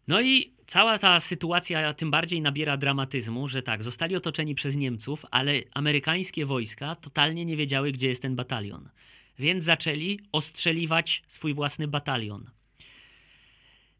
No 0.08 0.20
i 0.20 0.54
cała 0.66 0.98
ta 0.98 1.20
sytuacja 1.20 1.92
tym 1.92 2.10
bardziej 2.10 2.40
nabiera 2.42 2.76
dramatyzmu, 2.76 3.48
że 3.48 3.62
tak, 3.62 3.82
zostali 3.82 4.16
otoczeni 4.16 4.54
przez 4.54 4.76
Niemców, 4.76 5.26
ale 5.30 5.52
amerykańskie 5.74 6.46
wojska 6.46 6.96
totalnie 6.96 7.44
nie 7.44 7.56
wiedziały, 7.56 7.92
gdzie 7.92 8.08
jest 8.08 8.22
ten 8.22 8.36
batalion. 8.36 8.88
Więc 9.38 9.64
zaczęli 9.64 10.20
ostrzeliwać 10.32 11.22
swój 11.28 11.54
własny 11.54 11.88
batalion. 11.88 12.50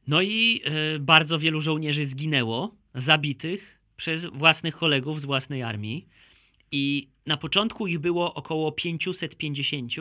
No 0.06 0.22
i 0.22 0.62
e, 0.64 0.98
bardzo 0.98 1.38
wielu 1.38 1.60
żołnierzy 1.60 2.06
zginęło, 2.06 2.74
zabitych 2.94 3.80
przez 3.96 4.26
własnych 4.26 4.76
kolegów 4.76 5.20
z 5.20 5.24
własnej 5.24 5.62
armii. 5.62 6.08
I 6.72 7.08
na 7.26 7.36
początku 7.36 7.86
ich 7.86 7.98
było 7.98 8.34
około 8.34 8.72
550, 8.72 9.92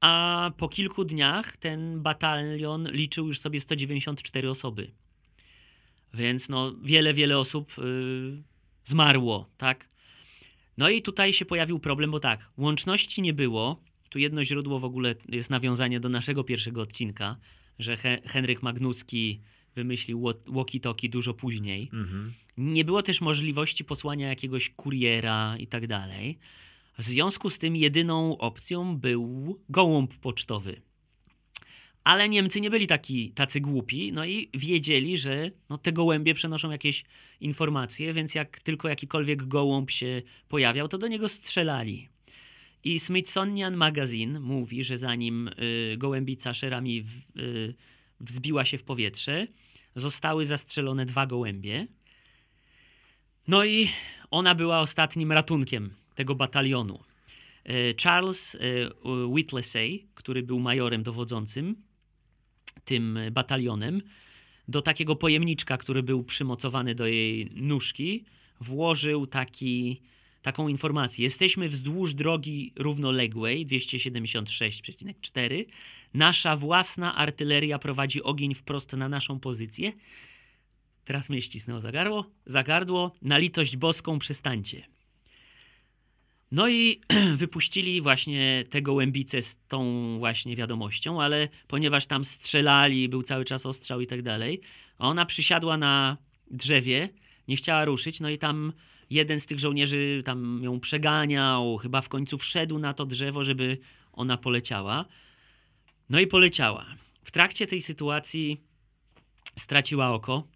a 0.00 0.50
po 0.56 0.68
kilku 0.68 1.04
dniach 1.04 1.56
ten 1.56 2.02
batalion 2.02 2.90
liczył 2.90 3.26
już 3.26 3.40
sobie 3.40 3.60
194 3.60 4.50
osoby. 4.50 4.90
Więc 6.14 6.48
no, 6.48 6.72
wiele, 6.82 7.14
wiele 7.14 7.38
osób 7.38 7.72
yy, 7.78 8.42
zmarło, 8.84 9.50
tak? 9.56 9.88
No 10.78 10.90
i 10.90 11.02
tutaj 11.02 11.32
się 11.32 11.44
pojawił 11.44 11.78
problem, 11.78 12.10
bo 12.10 12.20
tak, 12.20 12.50
łączności 12.56 13.22
nie 13.22 13.32
było. 13.32 13.82
Tu 14.08 14.18
jedno 14.18 14.44
źródło 14.44 14.78
w 14.78 14.84
ogóle 14.84 15.14
jest 15.28 15.50
nawiązanie 15.50 16.00
do 16.00 16.08
naszego 16.08 16.44
pierwszego 16.44 16.82
odcinka, 16.82 17.36
że 17.78 17.96
He 17.96 18.20
Henryk 18.24 18.62
Magnuski 18.62 19.40
wymyślił 19.74 20.22
walkie-talkie 20.46 21.08
dużo 21.08 21.34
później. 21.34 21.90
Mhm. 21.92 22.32
Nie 22.56 22.84
było 22.84 23.02
też 23.02 23.20
możliwości 23.20 23.84
posłania 23.84 24.28
jakiegoś 24.28 24.70
kuriera 24.70 25.56
i 25.58 25.66
tak 25.66 25.86
dalej. 25.86 26.38
W 26.98 27.02
związku 27.02 27.50
z 27.50 27.58
tym 27.58 27.76
jedyną 27.76 28.38
opcją 28.38 28.96
był 28.96 29.58
gołąb 29.68 30.14
pocztowy. 30.14 30.82
Ale 32.04 32.28
Niemcy 32.28 32.60
nie 32.60 32.70
byli 32.70 32.86
taki, 32.86 33.30
tacy 33.30 33.60
głupi, 33.60 34.12
no 34.12 34.24
i 34.24 34.50
wiedzieli, 34.54 35.16
że 35.16 35.50
no, 35.68 35.78
te 35.78 35.92
gołębie 35.92 36.34
przenoszą 36.34 36.70
jakieś 36.70 37.04
informacje, 37.40 38.12
więc 38.12 38.34
jak 38.34 38.60
tylko 38.60 38.88
jakikolwiek 38.88 39.44
gołąb 39.44 39.90
się 39.90 40.22
pojawiał, 40.48 40.88
to 40.88 40.98
do 40.98 41.08
niego 41.08 41.28
strzelali. 41.28 42.08
I 42.84 43.00
Smithsonian 43.00 43.76
Magazine 43.76 44.40
mówi, 44.40 44.84
że 44.84 44.98
zanim 44.98 45.48
y, 45.48 45.96
gołębica 45.98 46.54
szerami 46.54 47.02
w, 47.02 47.40
y, 47.40 47.74
wzbiła 48.20 48.64
się 48.64 48.78
w 48.78 48.84
powietrze, 48.84 49.46
zostały 49.96 50.46
zastrzelone 50.46 51.06
dwa 51.06 51.26
gołębie. 51.26 51.86
No 53.48 53.64
i 53.64 53.88
ona 54.30 54.54
była 54.54 54.80
ostatnim 54.80 55.32
ratunkiem 55.32 55.94
tego 56.14 56.34
batalionu. 56.34 57.00
Y, 57.70 57.94
Charles 58.02 58.54
y, 58.54 58.58
Whitlesey, 59.28 60.08
który 60.14 60.42
był 60.42 60.60
majorem 60.60 61.02
dowodzącym 61.02 61.76
tym 62.84 63.18
batalionem, 63.32 64.02
do 64.68 64.82
takiego 64.82 65.16
pojemniczka, 65.16 65.76
który 65.76 66.02
był 66.02 66.24
przymocowany 66.24 66.94
do 66.94 67.06
jej 67.06 67.50
nóżki, 67.54 68.24
włożył 68.60 69.26
taki 69.26 70.02
taką 70.42 70.68
informację. 70.68 71.24
Jesteśmy 71.24 71.68
wzdłuż 71.68 72.14
drogi 72.14 72.72
równoległej 72.76 73.66
276,4. 73.66 75.64
Nasza 76.14 76.56
własna 76.56 77.14
artyleria 77.14 77.78
prowadzi 77.78 78.22
ogień 78.22 78.54
wprost 78.54 78.92
na 78.92 79.08
naszą 79.08 79.40
pozycję. 79.40 79.92
Teraz 81.04 81.30
mnie 81.30 81.42
ścisnęło 81.42 81.80
za 81.80 81.92
gardło. 81.92 82.30
Za 82.46 82.62
gardło. 82.62 83.14
Na 83.22 83.38
litość 83.38 83.76
boską 83.76 84.18
przestańcie. 84.18 84.86
No 86.52 86.68
i 86.68 87.00
wypuścili 87.36 88.00
właśnie 88.00 88.64
te 88.70 88.82
gołębice 88.82 89.42
z 89.42 89.58
tą 89.68 90.18
właśnie 90.18 90.56
wiadomością, 90.56 91.22
ale 91.22 91.48
ponieważ 91.68 92.06
tam 92.06 92.24
strzelali, 92.24 93.08
był 93.08 93.22
cały 93.22 93.44
czas 93.44 93.66
ostrzał 93.66 94.00
i 94.00 94.06
tak 94.06 94.22
dalej, 94.22 94.60
ona 94.98 95.26
przysiadła 95.26 95.76
na 95.76 96.16
drzewie, 96.50 97.08
nie 97.48 97.56
chciała 97.56 97.84
ruszyć, 97.84 98.20
no 98.20 98.30
i 98.30 98.38
tam 98.38 98.72
jeden 99.10 99.40
z 99.40 99.46
tych 99.46 99.58
żołnierzy 99.58 100.22
tam 100.24 100.60
ją 100.62 100.80
przeganiał, 100.80 101.76
chyba 101.76 102.00
w 102.00 102.08
końcu 102.08 102.38
wszedł 102.38 102.78
na 102.78 102.94
to 102.94 103.06
drzewo, 103.06 103.44
żeby 103.44 103.78
ona 104.12 104.36
poleciała. 104.36 105.04
No 106.10 106.20
i 106.20 106.26
poleciała. 106.26 106.86
W 107.24 107.30
trakcie 107.30 107.66
tej 107.66 107.82
sytuacji 107.82 108.60
straciła 109.56 110.10
oko. 110.10 110.48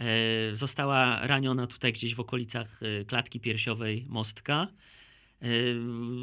E, 0.00 0.56
została 0.56 1.26
raniona 1.26 1.66
tutaj 1.66 1.92
gdzieś 1.92 2.14
w 2.14 2.20
okolicach 2.20 2.80
e, 2.82 3.04
klatki 3.04 3.40
piersiowej 3.40 4.06
mostka. 4.08 4.68
E, 5.42 5.48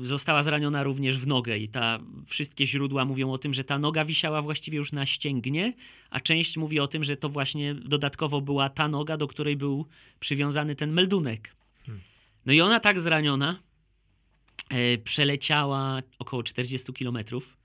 została 0.06 0.44
zraniona 0.44 0.84
również 0.84 1.18
w 1.18 1.28
nogę 1.28 1.58
i 1.58 1.70
ta 1.70 2.00
wszystkie 2.28 2.66
źródła 2.66 3.06
mówią 3.06 3.32
o 3.32 3.38
tym, 3.38 3.54
że 3.54 3.64
ta 3.64 3.80
noga 3.80 4.06
wisiała 4.06 4.42
właściwie 4.42 4.78
już 4.78 4.92
na 4.92 5.06
ścięgnie, 5.06 5.74
a 6.10 6.20
część 6.20 6.58
mówi 6.58 6.80
o 6.80 6.88
tym, 6.88 7.04
że 7.04 7.18
to 7.18 7.30
właśnie 7.30 7.76
dodatkowo 7.76 8.42
była 8.42 8.70
ta 8.70 8.88
noga, 8.88 9.18
do 9.18 9.28
której 9.28 9.58
był 9.58 9.86
przywiązany 10.20 10.76
ten 10.76 10.92
meldunek. 10.92 11.56
No 12.46 12.54
i 12.54 12.62
ona 12.62 12.80
tak 12.80 13.00
zraniona 13.00 13.60
e, 14.70 14.98
przeleciała 14.98 16.02
około 16.20 16.44
40 16.44 16.94
kilometrów 16.94 17.58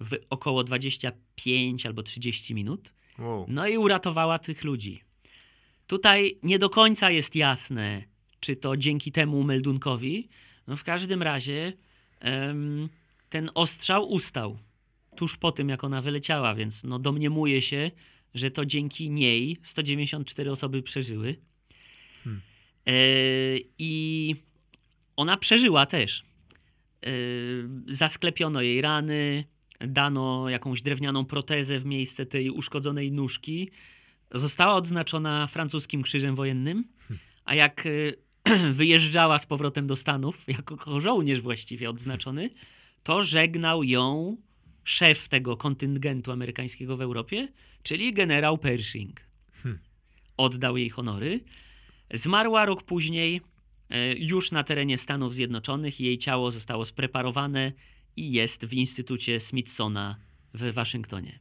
w 0.00 0.16
około 0.30 0.64
25 0.64 1.86
albo 1.86 2.02
30 2.02 2.54
minut. 2.54 2.92
Wow. 3.18 3.46
No 3.48 3.68
i 3.68 3.78
uratowała 3.78 4.38
tych 4.38 4.64
ludzi. 4.64 5.02
Tutaj 5.86 6.38
nie 6.42 6.58
do 6.58 6.70
końca 6.70 7.10
jest 7.10 7.36
jasne, 7.36 8.02
czy 8.40 8.56
to 8.56 8.76
dzięki 8.76 9.12
temu 9.12 9.42
meldunkowi. 9.42 10.28
No 10.72 10.76
w 10.76 10.84
każdym 10.84 11.22
razie 11.22 11.72
em, 12.20 12.88
ten 13.28 13.50
ostrzał 13.54 14.08
ustał 14.10 14.58
tuż 15.16 15.36
po 15.36 15.52
tym, 15.52 15.68
jak 15.68 15.84
ona 15.84 16.02
wyleciała, 16.02 16.54
więc 16.54 16.84
no 16.84 16.98
domniemuje 16.98 17.62
się, 17.62 17.90
że 18.34 18.50
to 18.50 18.66
dzięki 18.66 19.10
niej 19.10 19.56
194 19.62 20.50
osoby 20.50 20.82
przeżyły. 20.82 21.36
E, 22.86 22.92
I 23.78 24.34
ona 25.16 25.36
przeżyła 25.36 25.86
też. 25.86 26.22
E, 27.02 27.10
zasklepiono 27.86 28.62
jej 28.62 28.80
rany, 28.80 29.44
dano 29.80 30.48
jakąś 30.48 30.82
drewnianą 30.82 31.24
protezę 31.24 31.78
w 31.78 31.84
miejsce 31.84 32.26
tej 32.26 32.50
uszkodzonej 32.50 33.12
nóżki. 33.12 33.70
Została 34.30 34.74
odznaczona 34.74 35.46
francuskim 35.46 36.02
krzyżem 36.02 36.34
wojennym, 36.34 36.84
a 37.44 37.54
jak 37.54 37.86
e, 37.86 37.90
wyjeżdżała 38.72 39.38
z 39.38 39.46
powrotem 39.46 39.86
do 39.86 39.96
Stanów, 39.96 40.44
jako 40.48 41.00
żołnierz 41.00 41.40
właściwie 41.40 41.90
odznaczony, 41.90 42.50
to 43.02 43.22
żegnał 43.22 43.84
ją 43.84 44.36
szef 44.84 45.28
tego 45.28 45.56
kontyngentu 45.56 46.32
amerykańskiego 46.32 46.96
w 46.96 47.00
Europie, 47.00 47.48
czyli 47.82 48.12
generał 48.12 48.58
Pershing. 48.58 49.20
Oddał 50.36 50.76
jej 50.76 50.90
honory. 50.90 51.40
Zmarła 52.14 52.66
rok 52.66 52.82
później, 52.82 53.40
e, 53.90 54.12
już 54.12 54.52
na 54.52 54.64
terenie 54.64 54.98
Stanów 54.98 55.34
Zjednoczonych. 55.34 56.00
Jej 56.00 56.18
ciało 56.18 56.50
zostało 56.50 56.84
spreparowane 56.84 57.72
i 58.16 58.32
jest 58.32 58.64
w 58.64 58.72
Instytucie 58.72 59.40
Smithsona 59.40 60.16
w 60.54 60.72
Waszyngtonie. 60.72 61.38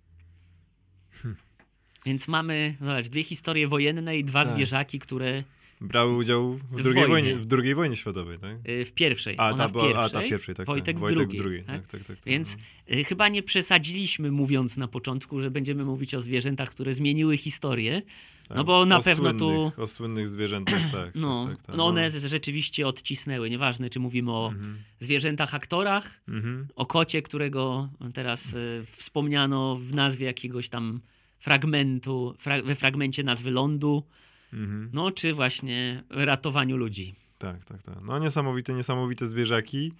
Więc 2.05 2.27
mamy, 2.27 2.77
zobacz, 2.81 3.07
dwie 3.07 3.23
historie 3.23 3.67
wojenne 3.67 4.17
i 4.17 4.23
dwa 4.23 4.45
Tak. 4.45 4.53
zwierzaki, 4.53 4.99
które 4.99 5.43
Brały 5.81 6.15
udział 6.17 6.53
w 6.53 6.59
W 6.61 6.81
drugiej, 6.83 6.93
wojnie. 6.93 7.07
wojnie, 7.07 7.35
w 7.35 7.45
drugiej 7.45 7.75
wojnie 7.75 7.95
światowej, 7.95 8.39
tak? 8.39 8.69
y, 8.69 8.85
w 8.85 8.93
pierwszej, 8.93 9.35
A, 9.37 9.47
ona 9.49 9.57
ta, 9.57 9.67
w 9.67 9.71
była- 9.71 9.83
pierwszej, 9.83 10.05
a, 10.05 10.09
ta 10.23 10.29
pierwszej, 10.29 10.55
tak. 10.55 10.65
Wojtek 10.67 10.85
tak. 10.85 10.97
w 10.97 10.99
Wojtek 10.99 11.17
drugiej. 11.17 11.39
w 11.39 11.43
drugiej. 11.43 11.63
tak? 11.63 11.81
Tak, 11.81 11.87
tak, 11.91 12.03
tak, 12.03 12.17
tak. 12.17 12.25
Więc 12.25 12.57
y, 12.91 13.03
chyba 13.03 13.27
nie 13.29 13.43
przesadziliśmy 13.43 14.31
mówiąc 14.31 14.77
na 14.77 14.87
początku, 14.87 15.41
że 15.41 15.51
będziemy 15.51 15.85
mówić 15.85 16.15
o 16.15 16.21
zwierzętach, 16.21 16.69
które 16.69 16.93
zmieniły 16.93 17.37
historię, 17.37 18.01
Tak. 18.47 18.57
no 18.57 18.63
bo 18.63 18.85
na 18.85 18.97
o 18.97 19.01
pewno 19.01 19.33
tu- 19.33 19.39
słynnych, 19.39 19.79
O 19.79 19.87
słynnych 19.87 20.29
zwierzętach, 20.29 20.91
tak. 20.91 21.15
no, 21.15 21.45
tak, 21.47 21.57
tak, 21.57 21.65
tak. 21.65 21.75
no 21.75 21.85
one 21.87 22.11
z- 22.11 22.25
rzeczywiście 22.25 22.87
odcisnęły. 22.87 23.49
Nieważne, 23.49 23.89
czy 23.89 23.99
mówimy 23.99 24.31
o 24.31 24.47
Mhm. 24.55 24.77
zwierzętach, 24.99 25.55
aktorach, 25.55 26.21
Mhm. 26.27 26.67
o 26.75 26.85
kocie, 26.85 27.21
którego 27.21 27.89
teraz 28.13 28.53
y, 28.53 28.83
wspomniano 28.85 29.75
w 29.75 29.93
nazwie 29.93 30.25
jakiegoś 30.25 30.69
tam 30.69 31.01
fragmentu, 31.39 32.35
fra 32.37 32.61
we 32.61 32.75
fragmencie 32.75 33.23
nazwy 33.23 33.51
lądu, 33.51 34.03
Mhm. 34.53 34.89
no 34.93 35.11
czy 35.11 35.33
właśnie 35.33 36.03
ratowaniu 36.09 36.77
ludzi. 36.77 37.15
Tak, 37.37 37.65
tak, 37.65 37.83
tak. 37.83 37.95
No 38.01 38.19
niesamowite, 38.19 38.73
niesamowite 38.73 39.27
zwierzaki. 39.27 39.93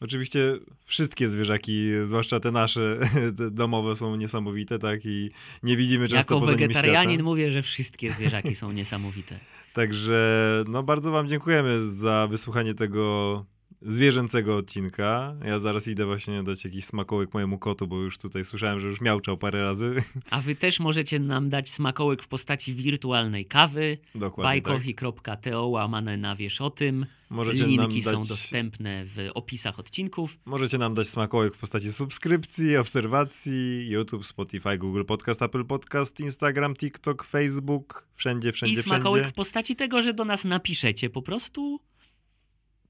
Oczywiście 0.00 0.58
wszystkie 0.84 1.28
zwierzaki, 1.28 1.90
zwłaszcza 2.04 2.40
te 2.40 2.50
nasze 2.50 2.98
te 3.38 3.50
domowe 3.50 3.96
są 3.96 4.16
niesamowite, 4.16 4.78
tak? 4.78 5.00
I 5.04 5.30
nie 5.62 5.76
widzimy 5.76 6.08
często 6.08 6.34
Jako 6.34 6.46
wegetarianin 6.46 7.22
mówię, 7.22 7.50
że 7.50 7.62
wszystkie 7.62 8.10
zwierzaki 8.10 8.54
są 8.54 8.72
niesamowite. 8.72 9.38
Także 9.72 10.64
no 10.68 10.82
bardzo 10.82 11.10
wam 11.10 11.28
dziękujemy 11.28 11.90
za 11.90 12.26
wysłuchanie 12.30 12.74
tego 12.74 13.44
zwierzęcego 13.82 14.56
odcinka. 14.56 15.34
Ja 15.44 15.58
zaraz 15.58 15.88
idę 15.88 16.06
właśnie 16.06 16.42
dać 16.42 16.64
jakiś 16.64 16.84
smakołyk 16.84 17.34
mojemu 17.34 17.58
kotu, 17.58 17.86
bo 17.86 17.96
już 17.96 18.18
tutaj 18.18 18.44
słyszałem, 18.44 18.80
że 18.80 18.88
już 18.88 19.00
miałczał 19.00 19.38
parę 19.38 19.64
razy. 19.64 20.02
A 20.30 20.40
wy 20.40 20.54
też 20.54 20.80
możecie 20.80 21.18
nam 21.18 21.48
dać 21.48 21.70
smakołyk 21.70 22.22
w 22.22 22.28
postaci 22.28 22.74
wirtualnej 22.74 23.46
kawy. 23.46 23.98
Dokładnie 24.14 24.62
tak. 24.62 24.72
bajkofi.to 24.72 25.66
łamane 25.66 26.16
na 26.16 26.36
wiesz 26.36 26.60
o 26.60 26.70
tym. 26.70 27.06
Możecie 27.30 27.66
Linki 27.66 28.02
nam 28.02 28.02
są 28.14 28.20
dać- 28.20 28.28
dostępne 28.28 29.04
w 29.04 29.16
opisach 29.34 29.78
odcinków. 29.78 30.38
Możecie 30.44 30.78
nam 30.78 30.94
dać 30.94 31.08
smakołyk 31.08 31.54
w 31.54 31.58
postaci 31.58 31.92
subskrypcji, 31.92 32.76
obserwacji, 32.76 33.88
YouTube, 33.88 34.26
Spotify, 34.26 34.78
Google 34.78 35.04
Podcast, 35.04 35.42
Apple 35.42 35.64
Podcast, 35.64 36.20
Instagram, 36.20 36.74
TikTok, 36.76 37.24
Facebook, 37.24 38.06
wszędzie, 38.14 38.52
wszędzie, 38.52 38.80
I 38.80 38.82
smakołyk 38.82 39.20
wszędzie. 39.22 39.32
w 39.32 39.36
postaci 39.36 39.76
tego, 39.76 40.02
że 40.02 40.14
do 40.14 40.24
nas 40.24 40.44
napiszecie 40.44 41.10
po 41.10 41.22
prostu 41.22 41.80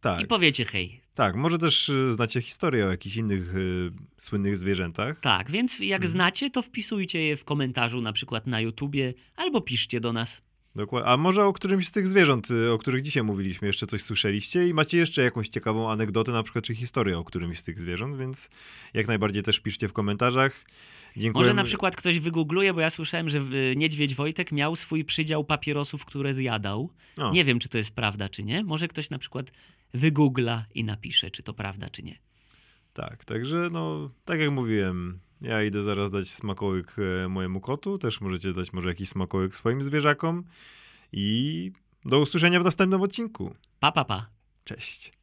Tak, 0.01 0.21
i 0.21 0.27
powiecie 0.27 0.65
hej. 0.65 1.01
tak. 1.15 1.37
Może 1.37 1.59
też 1.59 1.89
y, 1.89 2.15
znacie 2.15 2.41
historię 2.43 2.87
o 2.87 2.91
jakichś 2.91 3.17
innych 3.17 3.57
y, 3.57 3.91
słynnych 4.19 4.57
zwierzętach. 4.57 5.21
Tak, 5.21 5.51
więc 5.51 5.79
jak 5.79 5.97
Mhm. 6.03 6.13
znacie, 6.13 6.51
to 6.51 6.63
wpisujcie 6.63 7.21
je 7.23 7.37
w 7.37 7.45
komentarzu 7.45 8.01
na 8.01 8.13
przykład 8.13 8.47
na 8.47 8.61
YouTubie 8.61 9.15
albo 9.37 9.61
piszcie 9.61 10.01
do 10.01 10.13
nas. 10.13 10.43
Dokładnie. 10.77 11.11
A 11.11 11.17
może 11.17 11.45
o 11.45 11.53
którymś 11.53 11.89
z 11.89 11.93
tych 11.93 12.09
zwierząt, 12.09 12.51
y, 12.51 12.73
o 12.73 12.79
których 12.79 13.03
dzisiaj 13.03 13.23
mówiliśmy, 13.23 13.67
jeszcze 13.69 13.87
coś 13.87 14.03
słyszeliście 14.03 14.69
i 14.69 14.75
macie 14.75 14.99
jeszcze 14.99 15.23
jakąś 15.23 15.49
ciekawą 15.49 15.91
anegdotę, 15.91 16.33
na 16.33 16.43
przykład, 16.43 16.65
czy 16.65 16.75
historię 16.75 17.19
o 17.19 17.25
którymś 17.25 17.59
z 17.59 17.63
tych 17.63 17.81
zwierząt, 17.81 18.17
więc 18.19 18.51
jak 18.95 19.09
najbardziej 19.09 19.43
też 19.43 19.61
piszcie 19.61 19.89
w 19.89 19.93
komentarzach. 19.93 20.65
Dziękuję. 21.17 21.41
Może 21.41 21.55
na 21.55 21.65
przykład 21.65 21.97
ktoś 21.97 22.21
wygoogluje, 22.21 22.75
bo 22.75 22.81
ja 22.81 22.91
słyszałem, 22.91 23.29
że 23.29 23.39
y, 23.39 23.75
niedźwiedź 23.77 24.15
Wojtek 24.15 24.53
miał 24.53 24.77
swój 24.77 25.05
przydział 25.05 25.45
papierosów, 25.45 26.05
które 26.05 26.35
zjadał. 26.35 26.91
O, 27.19 27.33
Nie 27.33 27.45
wiem, 27.45 27.59
czy 27.59 27.69
to 27.69 27.79
jest 27.79 27.91
prawda, 27.91 28.29
czy 28.29 28.43
nie. 28.43 28.65
Może 28.65 28.89
ktoś 28.89 29.11
na 29.11 29.19
przykład 29.19 29.53
wygoogla 29.95 30.65
i 30.75 30.85
napisze, 30.85 31.31
czy 31.31 31.43
to 31.43 31.55
prawda, 31.55 31.89
czy 31.89 32.03
nie. 32.03 32.19
Tak, 32.93 33.25
także 33.25 33.69
no, 33.73 34.11
tak 34.25 34.41
jak 34.41 34.51
mówiłem, 34.51 35.21
ja 35.41 35.63
idę 35.63 35.83
zaraz 35.83 36.11
dać 36.11 36.29
smakołyk 36.29 36.97
e, 36.99 37.29
mojemu 37.29 37.61
kotu, 37.61 37.99
też 37.99 38.21
możecie 38.21 38.53
dać 38.53 38.73
może 38.73 38.89
jakiś 38.89 39.09
smakołyk 39.09 39.57
swoim 39.57 39.85
zwierzakom 39.85 40.45
i 41.13 41.73
do 42.05 42.21
usłyszenia 42.21 42.61
w 42.61 42.65
następnym 42.65 43.01
odcinku. 43.01 43.55
Pa, 43.81 43.93
pa, 43.93 44.05
pa. 44.05 44.27
Cześć. 44.65 45.20